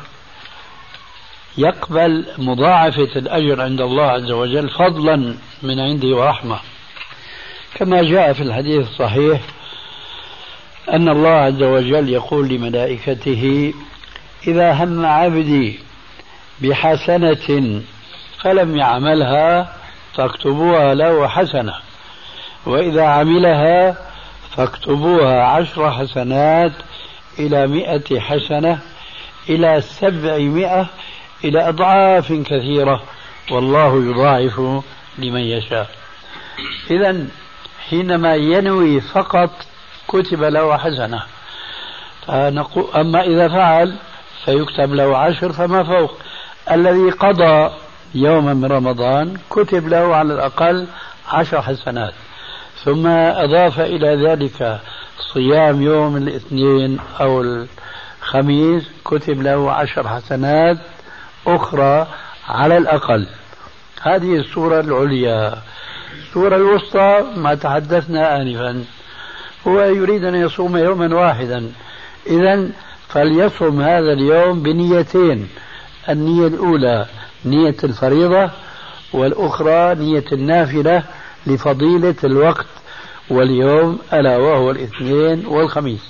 [1.59, 6.59] يقبل مضاعفة الأجر عند الله عز وجل فضلا من عنده ورحمة.
[7.75, 9.41] كما جاء في الحديث الصحيح
[10.93, 13.75] أن الله عز وجل يقول لملائكته
[14.47, 15.79] إذا هم عبدي
[16.61, 17.83] بحسنة
[18.41, 19.77] فلم يعملها
[20.15, 21.75] فاكتبوها له حسنة
[22.67, 24.06] وإذا عملها
[24.57, 26.73] فاكتبوها عشر حسنات
[27.39, 28.79] إلى مئة حسنة
[29.49, 30.87] إلى سبعمائة
[31.45, 33.03] إلى أضعاف كثيرة.
[33.51, 34.61] والله يضاعف
[35.19, 35.91] لمن يشاء.
[36.91, 37.27] إذا
[37.89, 39.51] حينما ينوي فقط
[40.09, 41.23] كتب له حسنة.
[42.97, 43.97] أما إذا فعل
[44.45, 46.19] فيكتب له عشر فما فوق.
[46.71, 47.71] الذي قضى
[48.15, 50.87] يوما من رمضان كتب له على الأقل
[51.29, 52.15] عشر حسنات.
[52.85, 54.81] ثم أضاف إلى ذلك
[55.35, 60.79] صيام يوم الاثنين أو الخميس كتب له عشر حسنات
[61.47, 62.07] أخرى
[62.49, 63.27] على الأقل.
[64.03, 65.59] هذه الصورة العليا.
[66.23, 68.85] الصورة الوسطى ما تحدثنا آنفا.
[69.69, 71.73] هو يريد أن يصوم يوما واحدا.
[72.27, 72.69] إذا
[73.09, 75.49] فليصوم هذا اليوم بنيتين.
[76.09, 77.07] النية الأولى
[77.45, 78.51] نية الفريضة
[79.13, 81.03] والأخرى نية النافلة.
[81.47, 82.67] لفضيلة الوقت
[83.31, 86.01] واليوم ألا وهو الاثنين والخميس.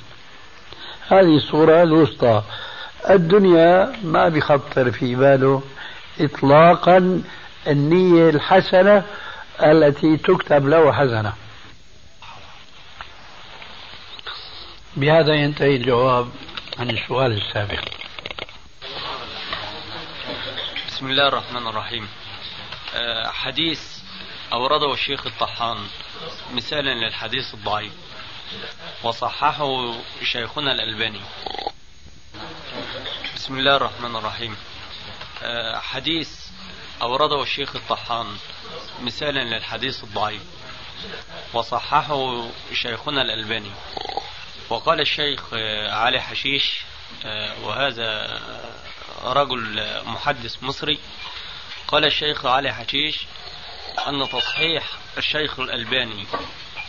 [1.09, 2.43] هذه الصورة الوسطى.
[3.11, 5.63] الدنيا ما بخطر في باله
[6.21, 7.23] إطلاقا
[7.67, 9.05] النية الحسنة
[9.63, 11.33] التي تكتب له حسنة
[14.97, 16.29] بهذا ينتهي الجواب
[16.79, 17.85] عن السؤال السابق.
[20.89, 22.09] بسم الله الرحمن الرحيم.
[22.95, 23.96] أه حديث
[24.53, 25.87] أورده الشيخ الطحان
[26.53, 27.93] مثالا للحديث الضعيف
[29.03, 31.21] وصححه شيخنا الألباني.
[33.35, 34.57] بسم الله الرحمن الرحيم.
[35.43, 36.31] أه حديث
[37.03, 38.37] أورده الشيخ الطحان
[39.03, 40.43] مثالا للحديث الضعيف
[41.53, 43.73] وصححه شيخنا الألباني.
[44.71, 45.55] وقال الشيخ
[45.91, 46.81] علي حشيش
[47.63, 48.41] وهذا
[49.23, 50.99] رجل محدث مصري.
[51.89, 53.27] قال الشيخ علي حشيش
[53.99, 54.85] أن تصحيح
[55.19, 56.27] الشيخ الألباني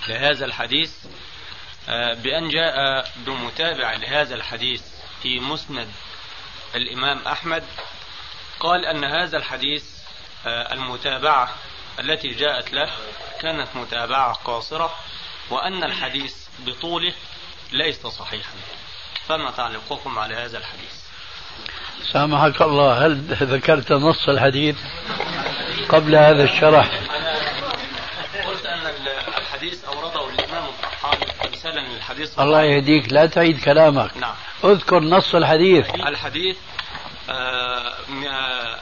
[0.07, 0.93] لهذا الحديث
[1.89, 4.81] آه، بأن جاء بمتابع لهذا الحديث
[5.21, 5.91] في مسند
[6.75, 7.63] الإمام أحمد
[8.59, 9.83] قال أن هذا الحديث
[10.45, 11.55] آه، المتابعة
[11.99, 12.91] التي جاءت له
[13.41, 14.95] كانت متابعة قاصرة
[15.49, 17.13] وأن الحديث بطوله
[17.71, 18.53] ليس صحيحا.
[19.27, 21.06] فما تعليقكم على هذا الحديث؟
[22.13, 24.75] سامحك الله هل ذكرت نص الحديث
[25.89, 26.89] قبل هذا الشرح؟
[28.47, 28.81] قلت أن
[29.37, 32.39] الحديث أورده الإمام الطحاوي مثالا للحديث.
[32.39, 34.17] الله يهديك لا تعيد كلامك.
[34.17, 34.35] نعم.
[34.63, 35.95] اذكر نص الحديث.
[35.95, 36.57] الحديث
[37.29, 37.93] آه،
[38.27, 38.79] آه،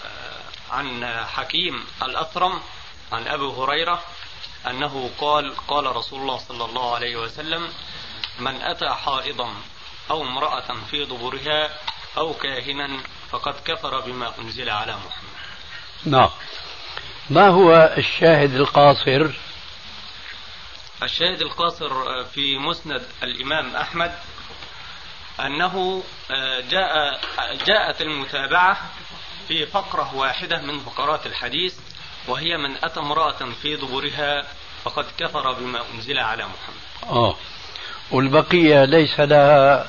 [0.72, 2.60] عن حكيم الأثرم
[3.12, 4.02] عن أبي هريرة
[4.70, 7.68] أنه قال قال رسول الله صلى الله عليه وسلم
[8.40, 9.50] من أتى حائضا
[10.12, 11.70] أو امرأة في دبرها
[12.18, 13.00] أو كاهنا
[13.32, 15.36] فقد كفر بما أنزل على محمد.
[16.06, 16.30] نعم.
[17.30, 19.30] ما هو الشاهد القاصر؟
[21.04, 24.12] الشاهد القاصر في مسند الإمام أحمد
[25.40, 26.04] أنه
[26.70, 27.20] جاء
[27.66, 28.78] جاءت المتابعة
[29.48, 31.76] في فقرة واحدة من فقرات الحديث
[32.28, 34.46] وهي من أتى امرأة في دبرها
[34.84, 37.12] فقد كفر بما أنزل على محمد.
[37.16, 37.36] آه.
[38.12, 39.88] والبقية ليس لها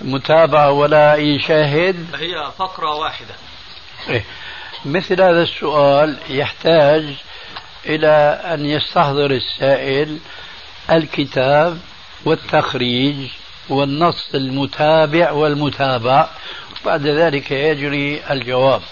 [0.00, 3.34] متابعة ولا أي شاهد هي فقرة واحدة.
[4.08, 4.24] إيه؟
[4.84, 7.04] مثل هذا السؤال يحتاج
[7.86, 10.18] إلى أن يستحضر السائل
[10.90, 11.78] الكتاب
[12.24, 13.16] والتخريج
[13.68, 16.28] والنص المتابع والمتابع
[16.84, 18.82] بعد ذلك يجري الجواب.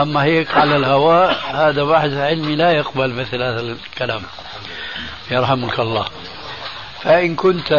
[0.00, 4.22] أما هيك على الهواء هذا باحث علمي لا يقبل مثل هذا الكلام.
[5.30, 6.06] يرحمك الله.
[7.02, 7.72] فإن كنت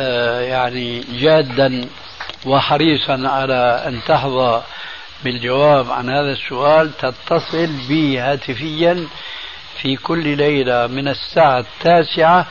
[0.00, 1.88] آه، يعني جادا
[2.46, 4.62] وحريصا على أن تحظى
[5.24, 9.06] بالجواب عن هذا السؤال تتصل بي هاتفيا
[9.82, 12.46] في كل ليلة من الساعة التاسعة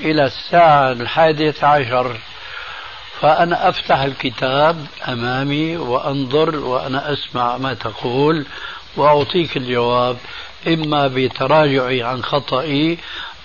[0.00, 2.16] إلى الساعة الحادية عشر.
[3.20, 8.46] فأنا أفتح الكتاب أمامي وأنظر وأنا أسمع ما تقول
[8.96, 10.16] وأعطيك الجواب
[10.66, 12.98] إما بتراجعي عن خطئي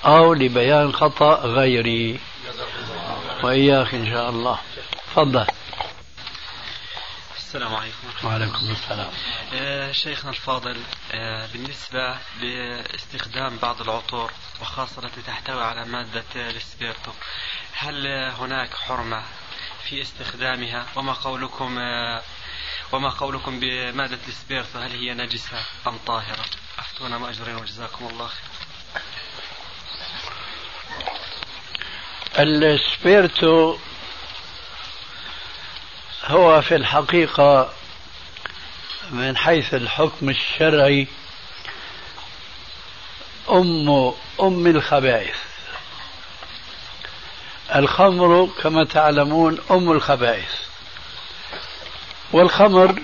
[0.08, 2.20] أو لبيان خطأ غيري.
[3.44, 4.60] وإياك إن شاء الله.
[5.12, 5.46] تفضل.
[7.38, 8.08] السلام عليكم.
[8.24, 9.12] وعليكم السلام.
[9.54, 10.78] آه شيخنا الفاضل
[11.12, 17.12] آه بالنسبة لاستخدام بعض العطور وخاصة التي تحتوي على مادة الاسبيرتو
[17.74, 18.08] هل
[18.40, 19.24] هناك حرمة
[19.84, 22.22] في استخدامها؟ وما قولكم آه
[22.92, 26.46] وما قولكم بمادة الاسبيرتو هل هي نجسة أم طاهرة؟
[26.80, 28.67] أفتونا مأجورين وجزاكم الله خير
[32.40, 33.78] السبيرتو
[36.26, 37.70] هو في الحقيقة
[39.12, 41.08] من حيث الحكم الشرعي
[43.50, 45.36] أم أم الخبائث.
[47.76, 50.52] الخمر كما تعلمون أم الخبائث.
[52.32, 53.02] والخمر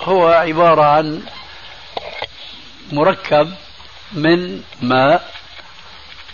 [0.00, 1.22] هو عبارة عن
[2.92, 3.54] مركب
[4.12, 5.34] من ماء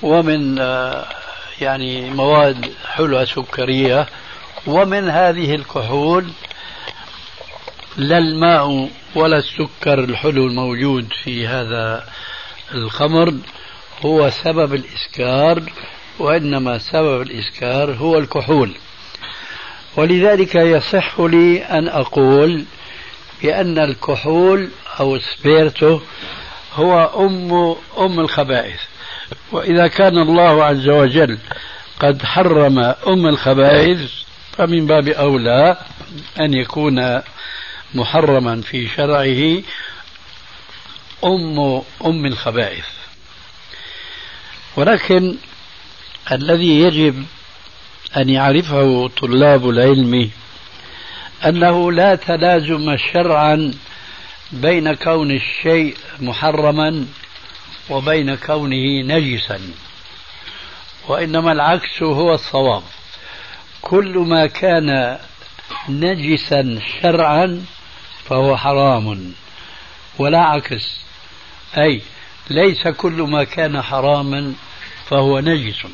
[0.03, 1.20] ومن آه،
[1.63, 4.07] يعني مواد حلوة سكرية.
[4.67, 6.31] ومن هذه الكحول
[7.97, 12.09] لا الماء ولا السكر الحلو الموجود في هذا
[12.75, 13.35] الخمر
[14.05, 15.63] هو سبب الإسكار
[16.19, 18.75] وإنما سبب الإسكار هو الكحول.
[19.97, 22.65] ولذلك يصح لي أن أقول
[23.43, 24.69] بأن الكحول
[25.01, 26.01] أو سبيرتو
[26.75, 27.53] هو أم
[28.05, 28.90] أم الخبائث.
[29.53, 31.39] وإذا كان الله عز وجل
[32.01, 34.11] قد حرم أم الخبائث
[34.53, 35.77] فمن باب أولى
[36.41, 37.21] أن يكون
[37.95, 39.63] محرما في شرعه
[41.25, 42.87] أم أم الخبائث.
[44.77, 45.37] ولكن
[46.33, 47.25] الذي يجب
[48.17, 50.31] أن يعرفه طلاب العلم
[51.47, 53.75] أنه لا تلازم شرعا
[54.53, 57.07] بين كون الشيء محرما
[57.91, 59.61] وبين كونه نجسا.
[61.09, 62.83] وإنما العكس هو الصواب.
[63.83, 65.19] كل ما كان
[65.89, 67.65] نجسا شرعا
[68.25, 69.33] فهو حرام
[70.19, 71.01] ولا عكس.
[71.79, 72.03] أي
[72.51, 74.55] ليس كل ما كان حراما
[75.07, 75.87] فهو نجس.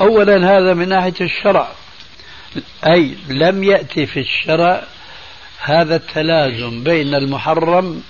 [0.00, 1.72] أولا هذا من ناحية الشرع.
[2.86, 4.82] أي لم يأتي في الشرع
[5.58, 8.02] هذا التلازم بين المحرم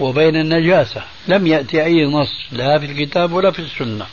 [0.00, 1.02] وبين النجاسة.
[1.28, 4.06] لم يأتي أي نص لا في الكتاب ولا في السنة.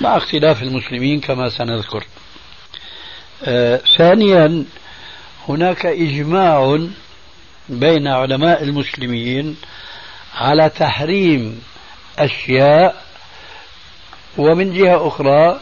[0.00, 2.06] مع اختلاف المسلمين كما سنذكر.
[3.44, 4.64] آه ثانيا
[5.48, 6.78] هناك إجماع
[7.68, 9.56] بين علماء المسلمين
[10.34, 11.62] على تحريم
[12.18, 13.02] أشياء
[14.38, 15.60] ومن جهة أخرى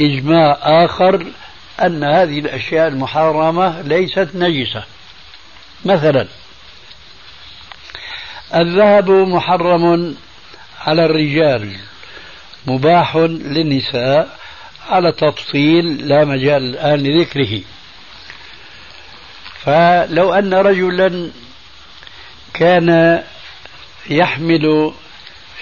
[0.00, 1.26] إجماع آخر
[1.82, 4.84] أن هذه الأشياء المحرمة ليست نجسة.
[5.84, 6.28] مثلا
[8.54, 10.16] الذهب محرم
[10.80, 11.76] على الرجال
[12.66, 14.38] مباح للنساء
[14.88, 17.60] على تفصيل لا مجال الآن لذكره.
[19.64, 21.30] فلو أن رجلا
[22.54, 23.22] كان
[24.10, 24.92] يحمل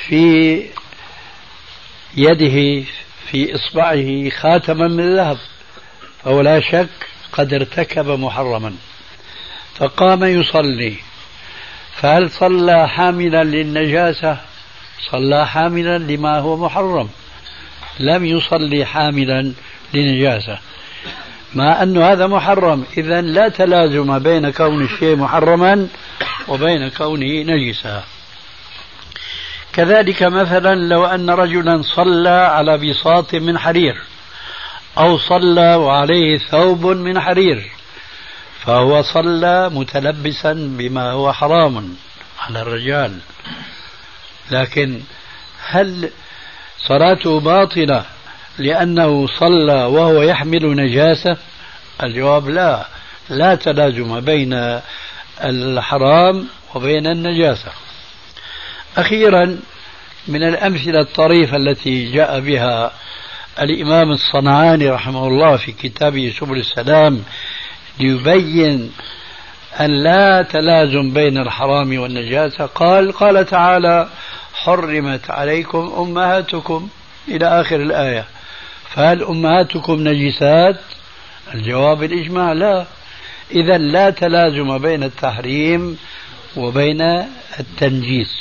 [0.07, 0.62] في
[2.16, 2.84] يده
[3.30, 5.39] في إصبعه خاتما من ذهب
[6.24, 6.89] فهو لا شك
[7.32, 8.74] قد ارتكب محرما.
[9.74, 10.97] فقام يصلي.
[12.01, 14.38] فهل صلى حاملا للنجاسة؟
[15.11, 17.09] صلى حاملا لما هو محرم.
[18.01, 19.53] لم يصلي حاملا
[19.94, 20.59] لنجاسة
[21.55, 25.88] مع أن هذا محرم إذا لا تلازم بين كون الشيء محرما
[26.49, 28.05] وبين كونه نجسا.
[29.72, 33.97] كذلك مثلا لو أن رجلا صلى على بساط من حرير
[34.99, 37.76] أو صلى وعليه ثوب من حرير
[38.67, 41.97] فهو صلى متلبسا بما هو حرام
[42.41, 43.19] على الرجال.
[44.51, 45.01] لكن
[45.69, 46.11] هل
[46.89, 48.05] صلاته باطلة
[48.59, 51.37] لأنه صلى وهو يحمل نجاسة؟
[52.03, 52.87] الجواب لا.
[53.29, 54.81] لا تلازم بين
[55.45, 57.73] الحرام وبين النجاسة.
[58.97, 59.59] أخيرا
[60.29, 62.93] من الأمثلة الطريفة التي جاء بها
[63.61, 67.25] الإمام الصنعاني رحمه الله في كتابه سبل السلام
[68.01, 68.92] ليبين
[69.80, 72.66] أن لا تلازم بين الحرام والنجاسة.
[72.66, 74.09] قال قال تعالى
[74.55, 76.88] حرمت عليكم أمهاتكم.
[77.28, 78.24] إلى آخر الآية
[78.94, 80.80] فهل أمهاتكم نجسات؟
[81.55, 82.86] الجواب الإجماع لا.
[83.51, 85.99] إذا لا تلازم بين التحريم
[86.57, 87.01] وبين
[87.61, 88.36] التنجيس.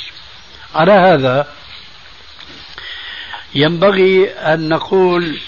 [0.74, 1.46] على هذا
[3.54, 5.38] ينبغي أن نقول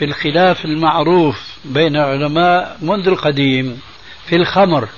[0.00, 3.80] في الخلاف المعروف بين العلماء منذ القديم
[4.26, 4.88] في الخمر.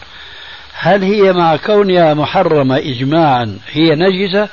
[0.73, 4.49] هل هي مع كونها محرمة إجماعا هي نجسة؟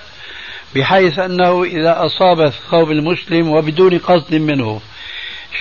[0.76, 4.82] بحيث أنه إذا أصاب ثوب المسلم وبدون قصد منه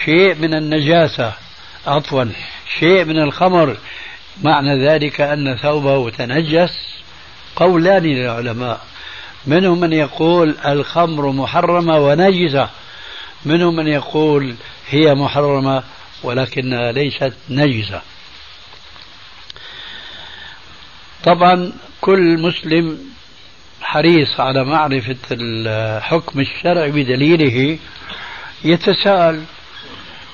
[0.04, 1.32] شيء من النجاسة
[1.86, 2.24] عفوا
[2.78, 3.76] شيء من الخمر
[4.42, 7.02] معنى ذلك أن ثوبه تنجس؟
[7.56, 8.80] قولان للعلماء
[9.46, 12.68] منهم من يقول الخمر محرمة ونجسة.
[13.44, 14.54] منهم من يقول
[14.88, 15.82] هي محرمة
[16.22, 18.02] ولكنها ليست نجسة
[21.24, 22.98] طبعا كل مسلم
[23.82, 27.78] حريص على معرفة الحكم الشرعي بدليله
[28.64, 29.44] يتساءل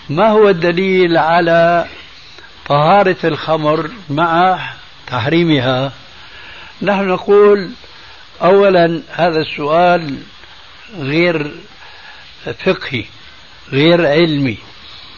[0.08, 1.86] ما هو الدليل على
[2.66, 4.58] طهارة الخمر مع
[5.06, 5.92] تحريمها؟
[6.82, 7.70] نحن نقول
[8.42, 10.18] أولا هذا السؤال
[10.98, 11.54] غير
[12.52, 13.04] فقهي
[13.72, 14.58] غير علمي.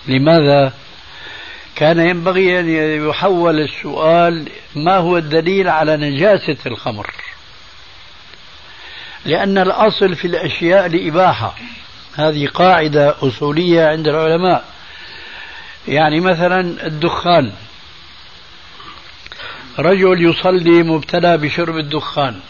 [0.08, 0.72] لماذا؟
[1.76, 2.68] كان ينبغي أن
[3.08, 7.10] يحول السؤال ما هو الدليل على نجاسة الخمر.
[9.24, 11.54] لأن الأصل في الأشياء لإباحة.
[12.14, 14.64] هذه قاعدة أصولية عند العلماء.
[15.88, 17.52] يعني مثلا الدخان.
[19.78, 22.40] رجل يصلي مبتلى بشرب الدخان.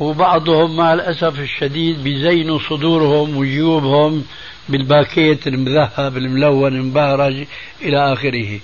[0.00, 4.24] وبعضهم مع الأسف الشديد بيزينوا صدورهم وجيوبهم
[4.68, 7.46] بالباكيت المذهب الملون المبهرج
[7.82, 8.60] إلى آخره.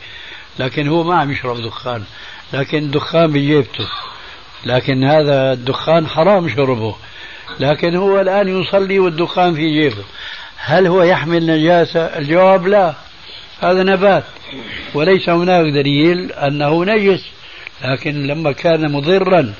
[0.58, 2.02] لكن هو ما عم يشرب دخان.
[2.52, 3.88] لكن الدخان بجيبته.
[4.64, 6.94] لكن هذا الدخان حرام شربه.
[7.60, 10.04] لكن هو الآن يصلي والدخان في جيبه.
[10.56, 12.94] هل هو يحمل نجاسة؟ الجواب لا.
[13.60, 14.24] هذا نبات.
[14.94, 17.24] وليس هناك دليل أنه نجس.
[17.84, 19.54] لكن لما كان مضرا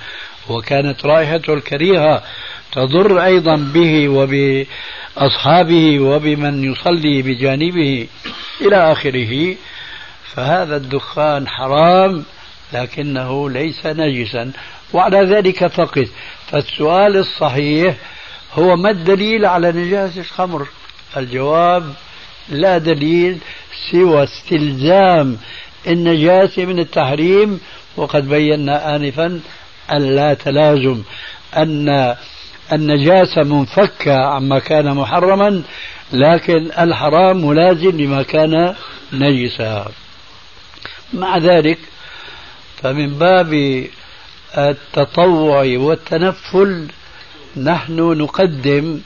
[0.51, 2.23] وكانت رائحته الكريهة
[2.73, 8.07] تضر أيضا به وبأصحابه وبمن يصلي بجانبه
[8.61, 9.57] إلى آخره.
[10.35, 12.25] فهذا الدخان حرام
[12.73, 14.53] لكنه ليس نجسا.
[14.93, 16.09] وعلى ذلك فقط
[16.47, 17.97] فالسؤال الصحيح
[18.55, 20.69] هو ما الدليل على نجاسة الخمر؟
[21.17, 21.95] الجواب
[22.49, 23.39] لا دليل
[23.91, 25.39] سوى استلزام
[25.87, 27.61] النجاسة من التحريم
[27.97, 29.41] وقد بينا آنفا
[29.91, 31.03] أن لا تلازم
[31.57, 32.17] أن
[32.73, 35.63] النجاسة منفكة عما كان محرما
[36.13, 38.75] لكن الحرام ملازم لما كان
[39.13, 39.87] نجسا.
[41.13, 41.79] مع ذلك
[42.83, 43.85] فمن باب
[44.59, 46.89] التطوع والتنفل
[47.57, 49.01] نحن نقدم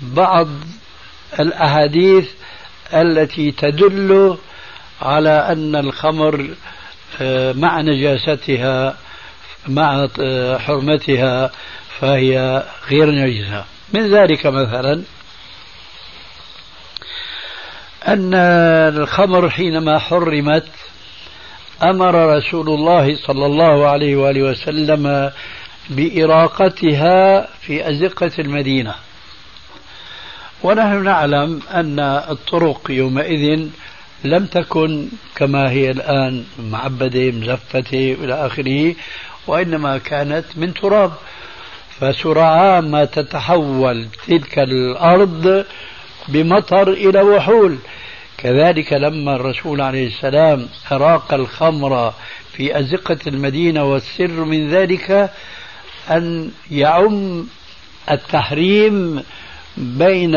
[0.00, 0.48] بعض
[1.40, 2.28] الأحاديث
[2.94, 4.36] التي تدل
[5.02, 6.50] على أن الخمر
[7.20, 8.96] آه، مع نجاستها
[9.68, 11.50] مع آه، حرمتها
[12.00, 15.02] فهي غير نجسة من ذلك مثلا
[18.08, 20.66] أن الخمر حينما حرمت
[21.82, 25.30] أمر رسول الله صلى الله عليه وآله وسلم
[25.90, 28.94] بإراقتها في أزقة المدينة.
[30.62, 33.68] ونحن نعلم أن الطرق يومئذ
[34.24, 38.94] لم تكن كما هي الآن معبدة مزفتة إلى آخره.
[39.46, 41.12] وإنما كانت من تراب.
[42.00, 45.64] فسرعان ما تتحول تلك الأرض
[46.28, 47.78] بمطر إلى وحول.
[48.38, 52.12] كذلك لما الرسول عليه السلام أراق الخمر
[52.52, 55.30] في أزقة المدينة والسر من ذلك
[56.10, 57.46] أن يعم
[58.10, 59.22] التحريم
[59.76, 60.34] بين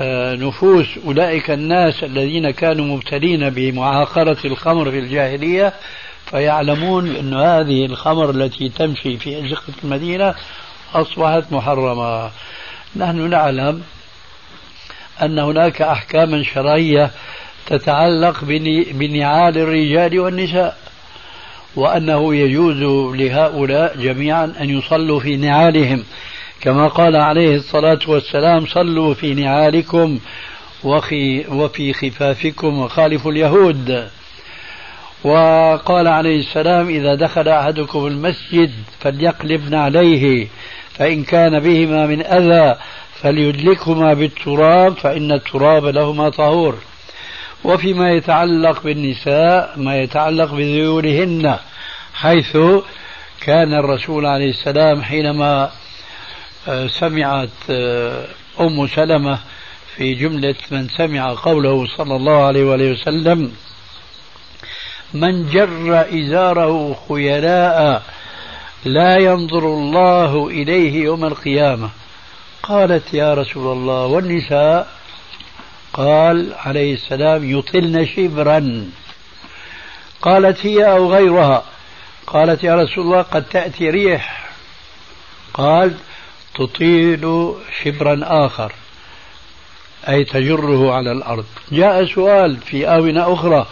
[0.00, 5.72] آه، نفوس أولئك الناس الذين كانوا مبتلين بمعاقرة الخمر في الجاهلية
[6.30, 10.34] فيعلمون أن هذه الخمر التي تمشي في أزقة المدينة
[10.94, 12.30] أصبحت محرمة.
[12.96, 13.82] نحن نعلم
[15.22, 17.10] أن هناك أحكاما شرعية
[17.66, 18.44] تتعلق
[18.92, 20.76] بنعال الرجال والنساء
[21.76, 22.76] وأنه يجوز
[23.16, 26.04] لهؤلاء جميعا أن يصلوا في نعالهم.
[26.60, 30.18] كما قال عليه الصلاة والسلام صلوا في نعالكم
[30.84, 34.08] وفي, خفافكم وخالفوا اليهود
[35.24, 40.46] وقال عليه السلام إذا دخل أحدكم المسجد فليقلب عليه
[40.92, 42.76] فإن كان بهما من أذى
[43.14, 46.78] فليدلكهما بالتراب فإن التراب لهما طهور.
[47.64, 51.58] وفيما يتعلق بالنساء ما يتعلق بذيولهن
[52.14, 52.56] حيث
[53.40, 55.70] كان الرسول عليه السلام حينما
[56.68, 58.24] آه، سمعت آه،
[58.60, 59.38] أم سلمة
[59.96, 63.52] في جملة من سمع قوله صلى الله عليه وآله وسلم
[65.14, 68.02] من جر إزاره خيلاء
[68.84, 71.90] لا ينظر الله إليه يوم القيامة.
[72.62, 74.88] قالت يا رسول الله والنساء؟
[75.92, 78.90] قال عليه السلام يطلن شبرا.
[80.22, 81.62] قالت هي أو غيرها؟
[82.26, 84.50] قالت يا رسول الله قد تأتي ريح.
[85.54, 85.94] قال
[86.54, 87.52] تطيل
[87.82, 88.72] شبرا آخر
[90.08, 91.44] أي تجره على الأرض.
[91.72, 93.66] جاء سؤال في آونة أخرى.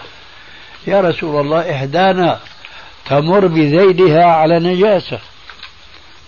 [0.87, 2.39] يا رسول الله إحدانا
[3.07, 5.19] تمر بذيلها على نجاسة.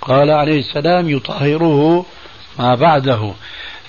[0.03, 2.07] قال عليه السلام يطهره
[2.59, 3.33] ما بعده.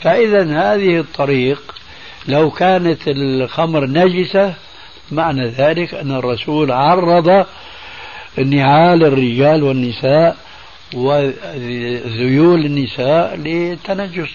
[0.01, 1.75] فإذا هذه الطريق
[2.27, 4.53] لو كانت الخمر نجسة
[5.11, 7.45] معنى ذلك أن الرسول عرض
[8.37, 10.37] نعال الرجال والنساء
[10.93, 14.29] وذيول النساء للتنجس.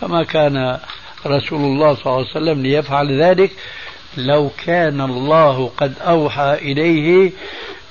[0.00, 0.78] فما كان
[1.26, 3.50] رسول الله صلى الله عليه وسلم ليفعل ذلك
[4.16, 7.32] لو كان الله قد أوحى إليه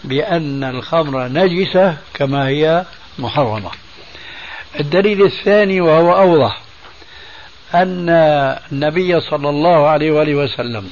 [0.03, 2.85] بأن الخمر نجسة كما هي
[3.19, 3.69] محرمة.
[4.79, 6.61] الدليل الثاني وهو أوضح
[7.75, 8.09] أن
[8.71, 10.89] النبي صلى الله عليه وآله وسلم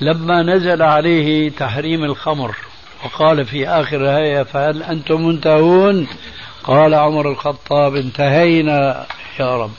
[0.00, 2.56] لما نزل عليه تحريم الخمر
[3.04, 6.06] وقال في آخر الآية فهل أنتم منتهون؟
[6.64, 9.06] قال عمر الخطاب انتهينا
[9.40, 9.72] يا رب.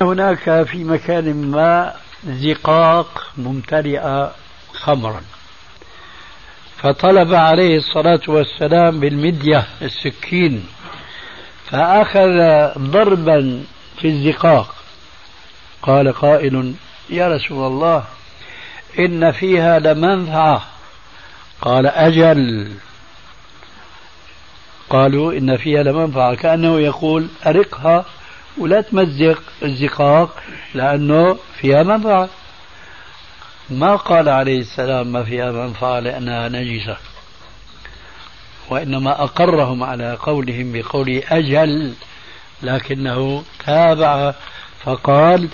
[0.00, 1.94] هناك في مكان ما
[2.26, 4.34] زقاق ممتلئة
[4.72, 5.22] خمرا.
[6.76, 10.66] فطلب عليه الصلاة والسلام بالمدية السكين
[11.70, 12.38] فأخذ
[12.78, 13.64] ضربا
[13.98, 14.74] في الزقاق.
[15.82, 16.74] قال قائل
[17.10, 18.04] يا رسول الله
[18.98, 20.62] إن فيها لمنفعة.
[21.60, 22.72] قال أجل.
[24.90, 26.34] قالوا إن فيها لمنفعة.
[26.34, 28.04] كأنه يقول أرقها
[28.58, 30.41] ولا تمزق الزقاق
[30.74, 32.28] لأنه فيها منفعة.
[33.70, 36.96] ما قال عليه السلام ما فيها منفعة لأنها نجسة
[38.70, 41.94] وإنما أقرهم على قولهم بقول أجل
[42.62, 44.34] لكنه تابع.
[44.84, 45.48] فقال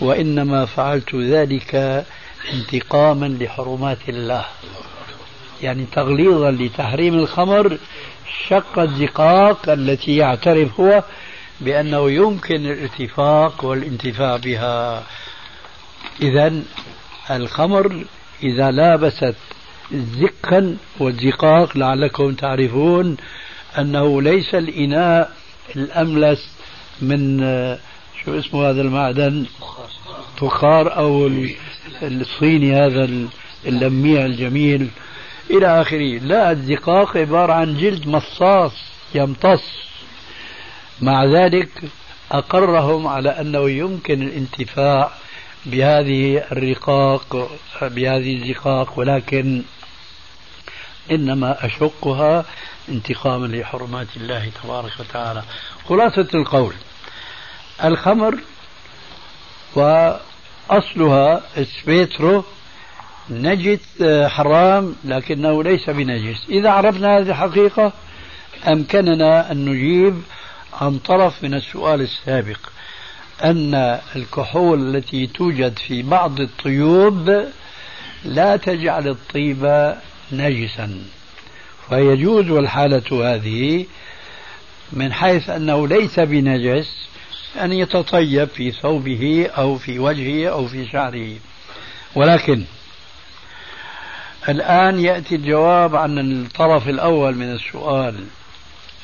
[0.00, 2.04] وإنما فعلت ذلك
[2.52, 4.44] انتقاما لحرمات الله
[5.62, 7.78] يعني تغليظا لتحريم الخمر
[8.48, 11.02] شق الزقاق التي يعترف هو
[11.60, 15.04] بأنه يمكن الارتفاق والانتفاع بها.
[16.22, 16.62] إذا
[17.30, 18.04] الخمر
[18.42, 19.34] إذا لابست
[19.92, 23.16] زقا والزقاق لعلكم تعرفون
[23.78, 25.32] أنه ليس الإناء
[25.76, 26.48] الأملس
[27.02, 27.38] من
[28.24, 29.46] شو اسمه هذا المعدن؟
[30.36, 31.30] فخار أو
[32.02, 33.08] الصيني هذا
[33.66, 34.88] اللميع الجميل.
[35.50, 36.18] إلى آخره.
[36.18, 38.72] لا الزقاق عبارة عن جلد مصاص
[39.14, 39.91] يمتص.
[41.02, 41.68] مع ذلك
[42.32, 45.10] أقرهم على أنه يمكن الانتفاع
[45.66, 47.50] بهذه الرقاق
[47.82, 49.62] بهذه الزقاق ولكن
[51.10, 52.44] إنما أشقها
[52.88, 55.42] انتقاما لحرمات الله تبارك وتعالى.
[55.88, 56.74] خلاصة القول
[57.84, 58.38] الخمر
[59.74, 62.44] وأصلها سبيترو
[63.30, 66.46] نجس حرام لكنه ليس بنجس.
[66.48, 67.92] إذا عرفنا هذه الحقيقة
[68.68, 70.22] أمكننا أن نجيب
[70.72, 72.58] عن طرف من السؤال السابق
[73.44, 77.44] أن الكحول التي توجد في بعض الطيوب
[78.24, 79.94] لا تجعل الطيب
[80.32, 80.98] نجسا.
[81.88, 83.86] فيجوز الحالة هذه
[84.92, 87.08] من حيث أنه ليس بنجس
[87.60, 91.36] أن يتطيب في ثوبه أو في وجهه أو في شعره.
[92.14, 92.64] ولكن
[94.48, 98.24] الآن يأتي الجواب عن الطرف الأول من السؤال.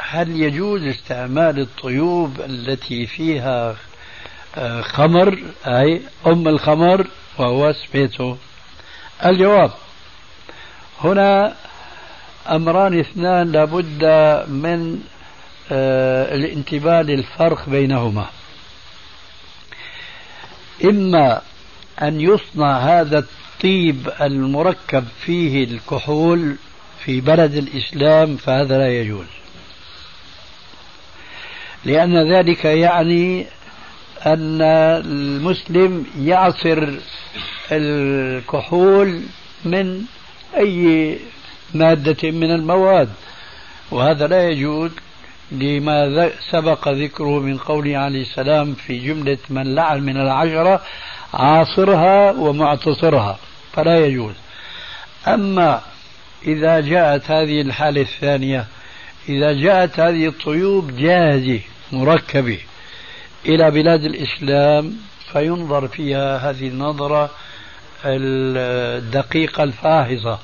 [0.00, 3.76] هل يجوز استعمال الطيوب التي فيها
[4.56, 7.06] آه، خمر أي أم الخمر
[7.38, 8.36] وهو سبيتو
[9.24, 9.70] الجواب
[11.00, 11.54] هنا
[12.50, 14.04] أمران اثنان لابد
[14.48, 15.02] من
[15.72, 18.26] آه، الانتباه للفرق بينهما.
[20.84, 21.42] إما
[22.02, 26.56] أن يصنع هذا الطيب المركب فيه الكحول
[27.04, 29.37] في بلد الإسلام فهذا لا يجوز.
[31.84, 33.46] لأن ذلك يعني
[34.26, 36.88] أن المسلم يعصر
[37.72, 39.22] الكحول
[39.64, 40.02] من
[40.56, 41.18] أي
[41.74, 43.08] مادة من المواد
[43.90, 44.90] وهذا لا يجوز
[45.52, 50.82] لما سبق ذكره من قوله عليه السلام في جملة من لعن من العشرة
[51.34, 53.38] عاصرها ومعتصرها
[53.72, 54.34] فلا يجوز.
[55.28, 55.80] أما
[56.46, 58.66] إذا جاءت هذه الحالة الثانية
[59.28, 61.60] إذا جاءت هذه الطيوب جاهزة
[61.92, 62.58] مركبة
[63.46, 64.96] إلى بلاد الإسلام
[65.32, 67.30] فينظر فيها هذه النظرة
[68.04, 70.38] الدقيقة الفاحصة.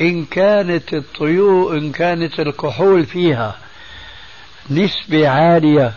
[0.00, 3.58] إن كانت الطيوب إن كانت الكحول فيها
[4.70, 5.92] نسبة عالية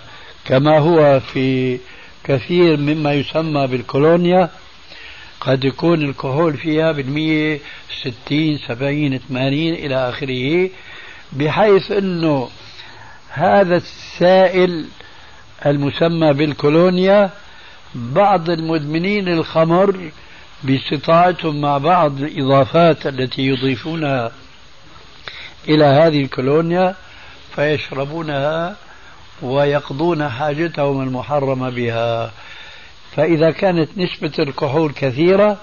[0.45, 1.79] كما هو في
[2.23, 4.49] كثير مما يسمى بالكولونيا
[5.41, 7.59] قد يكون الكحول فيها بالمية
[8.01, 10.69] ستين سبعين ثمانين إلى آخره.
[11.33, 12.49] بحيث أنه
[13.29, 14.85] هذا السائل
[15.65, 17.29] المسمى بالكولونيا
[17.95, 20.11] بعض المدمنين الخمر
[20.63, 24.31] باستطاعتهم مع بعض الإضافات التي يضيفونها
[25.69, 26.95] إلى هذه الكولونيا
[27.55, 28.75] فيشربونها
[29.41, 32.31] ويقضون حاجتهم المحرمة بها.
[33.15, 35.57] فإذا كانت نسبة الكحول كثيرة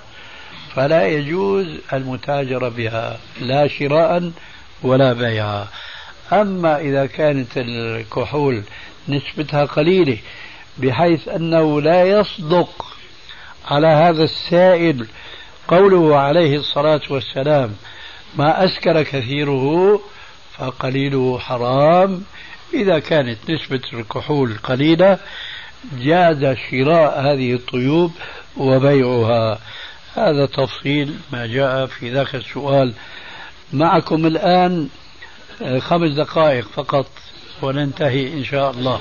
[0.75, 4.31] فلا يجوز المتاجرة بها لا شراء
[4.83, 5.67] ولا بيعا
[6.33, 8.63] أما إذا كانت الكحول
[9.09, 10.19] نسبتها قليلة
[10.79, 12.87] بحيث أنه لا يصدق
[13.67, 15.07] على هذا السائل
[15.69, 17.75] قوله عليه الصلاة والسلام
[18.37, 20.01] ما أسكر كثيره
[20.59, 22.23] فقليله حرام.
[22.75, 25.19] إذا كانت نسبة الكحول قليلة
[25.99, 28.13] جاز شراء هذه الطيوب
[28.57, 29.59] وبيعها.
[30.15, 32.95] هذا تفصيل ما جاء في ذاك السؤال
[33.73, 34.89] معكم الآن
[35.63, 37.07] آه، خمس دقائق فقط
[37.63, 39.01] وننتهي إن شاء الله.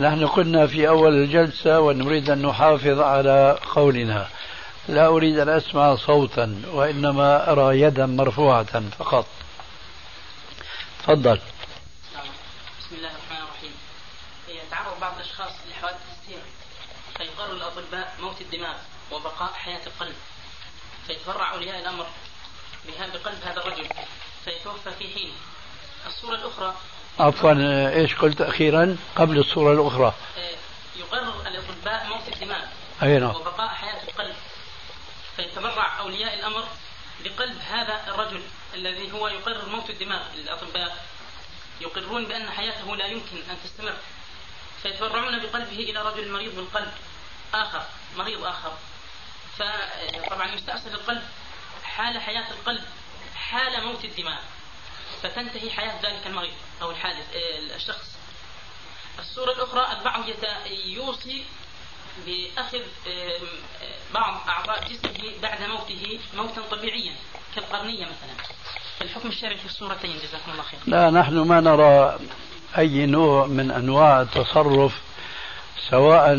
[0.00, 4.28] نحن قلنا في أول الجلسة ونريد أن نحافظ على قولنا.
[4.88, 9.26] لا أريد أن أسمع صوتا وإنما أرى يدا مرفوعة فقط.
[11.02, 11.40] تفضل.
[12.80, 13.72] بسم الله الرحمن الرحيم.
[14.48, 16.42] يتعرض بعض الأشخاص لحوادث السير
[17.18, 18.76] فيقرر الأطباء موت الدماغ
[19.12, 20.14] وبقاء حياة القلب.
[21.08, 22.06] فيتبرع أولياء الأمر
[22.86, 23.88] بقلب هذا الرجل
[24.44, 25.32] فيتوفى في حين
[26.06, 26.74] الصورة الأخرى.
[27.20, 27.52] عفوا
[27.94, 30.14] إيش قلت أخيرا؟ قبل الصورة الأخرى.
[30.96, 32.64] يقرر الاطباء موت الدماغ
[33.02, 33.30] أي نعم.
[33.30, 34.34] وبقاء حياة القلب.
[35.36, 36.64] فيتبرع أولياء الأمر
[37.24, 38.42] بقلب هذا الرجل
[38.74, 41.04] الذي هو يقرر موت الدماغ الأطباء
[41.80, 43.96] يقرون بأن حياته لا يمكن أن تستمر.
[44.82, 46.92] فيتبرعون بقلبه إلى رجل مريض بالقلب
[47.54, 47.82] آخر
[48.16, 48.72] مريض آخر.
[49.58, 51.22] فطبعا يستأصل القلب
[51.84, 52.82] حال حياة القلب
[53.34, 54.38] حال موت الدماغ
[55.22, 58.18] فتنتهي حياة ذلك المريض أو الحادث آه، الشخص.
[59.18, 60.24] الصورة الأخرى البعض
[60.86, 61.44] يوصي
[62.26, 63.40] بأخذ آه،
[64.14, 67.14] بعض أعضاء جسمه بعد موته موتا طبيعيا
[67.54, 68.58] كالقرنية مثلا.
[69.02, 72.18] الحكم الشرعي في الصورتين جزاكم الله خير لا نحن ما نرى
[72.78, 75.00] أي نوع من أنواع التصرف
[75.90, 76.34] سواء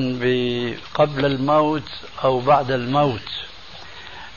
[0.93, 1.89] قبل الموت
[2.23, 3.29] أو بعد الموت.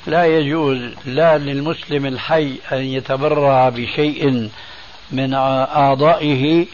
[0.06, 4.50] لا يجوز لا للمسلم الحي أن يتبرع بشيء
[5.10, 6.66] من أعضائه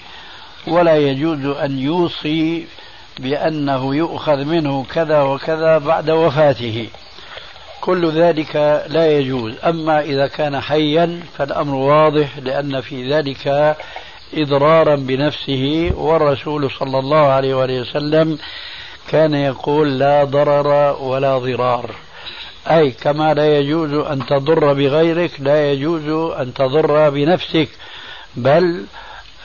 [0.66, 2.66] ولا يجوز أن يوصي
[3.18, 6.88] بأنه يؤخذ منه كذا وكذا بعد وفاته.
[7.80, 8.56] كل ذلك
[8.88, 9.54] لا يجوز.
[9.64, 13.76] أما إذا كان حيا فالأمر واضح لأن في ذلك
[14.34, 18.38] إضرارا بنفسه والرسول صلى الله عليه وآله وسلم
[19.08, 21.90] كان يقول لا ضرر ولا ضرار.
[22.70, 27.68] أي كما لا يجوز أن تضر بغيرك لا يجوز أن تضر بنفسك.
[28.36, 28.84] بل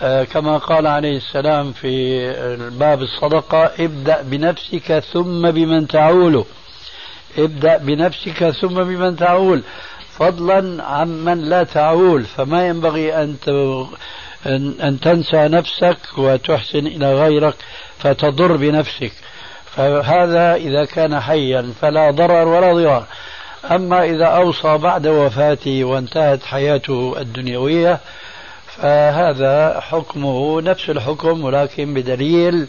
[0.01, 1.93] آه، كما قال عليه السلام في
[2.79, 6.45] باب الصدقة ابدأ بنفسك ثم بمن تعول.
[7.37, 9.63] ابدأ بنفسك ثم بمن تعول.
[10.17, 12.23] فضلا عمن لا تعول.
[12.23, 13.23] فما ينبغي
[14.45, 17.55] أن أن تنسى نفسك وتحسن إلى غيرك
[17.99, 19.11] فتضر بنفسك.
[19.75, 23.05] فهذا إذا كان حيا فلا ضرر ولا ضرار.
[23.71, 27.99] أما إذا أوصى بعد وفاته وانتهت حياته الدنيوية
[28.77, 32.67] فهذا حكمه نفس الحكم ولكن بدليل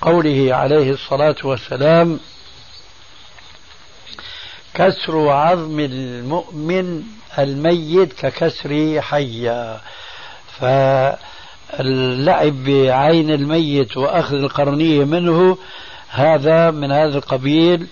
[0.00, 2.20] قوله عليه الصلاة والسلام
[4.74, 7.02] كسر عظم المؤمن
[7.38, 9.80] الميت ككسر حيا.
[10.60, 15.58] فاللعب بعين الميت وأخذ القرنية منه
[16.10, 17.86] هذا من هذا القبيل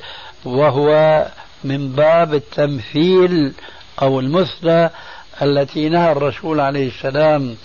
[0.45, 1.27] وهو
[1.65, 3.53] من باب التمثيل
[4.03, 4.91] أو المثلى
[5.43, 7.57] التي نهى الرسول عليه السلام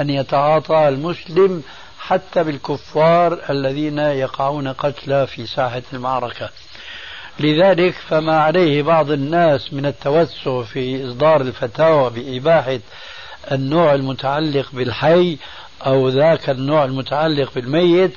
[0.00, 1.62] أن يتعاطى المسلم
[1.98, 6.50] حتى بالكفار الذين يقعون قتلى في ساحة المعركة.
[7.40, 12.78] لذلك فما عليه بعض الناس من التوسع في إصدار الفتاوى بإباحة
[13.52, 15.38] النوع المتعلق بالحي
[15.86, 18.12] أو ذاك النوع المتعلق بالميت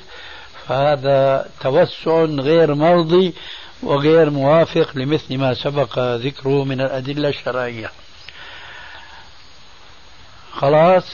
[0.68, 3.34] فهذا توسع غير مرضي
[3.82, 7.90] وغير موافق لمثل ما سبق ذكره من الأدلة الشرعية.
[10.52, 11.04] خلاص؟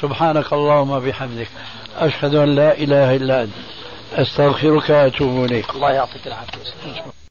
[0.00, 1.48] سبحانك اللهم بحمدك
[1.96, 3.52] أشهد أن لا إله إلا أنت.
[4.12, 5.70] أستغفرك وأتوب إليك.
[5.70, 7.17] الله يعطيك العافية.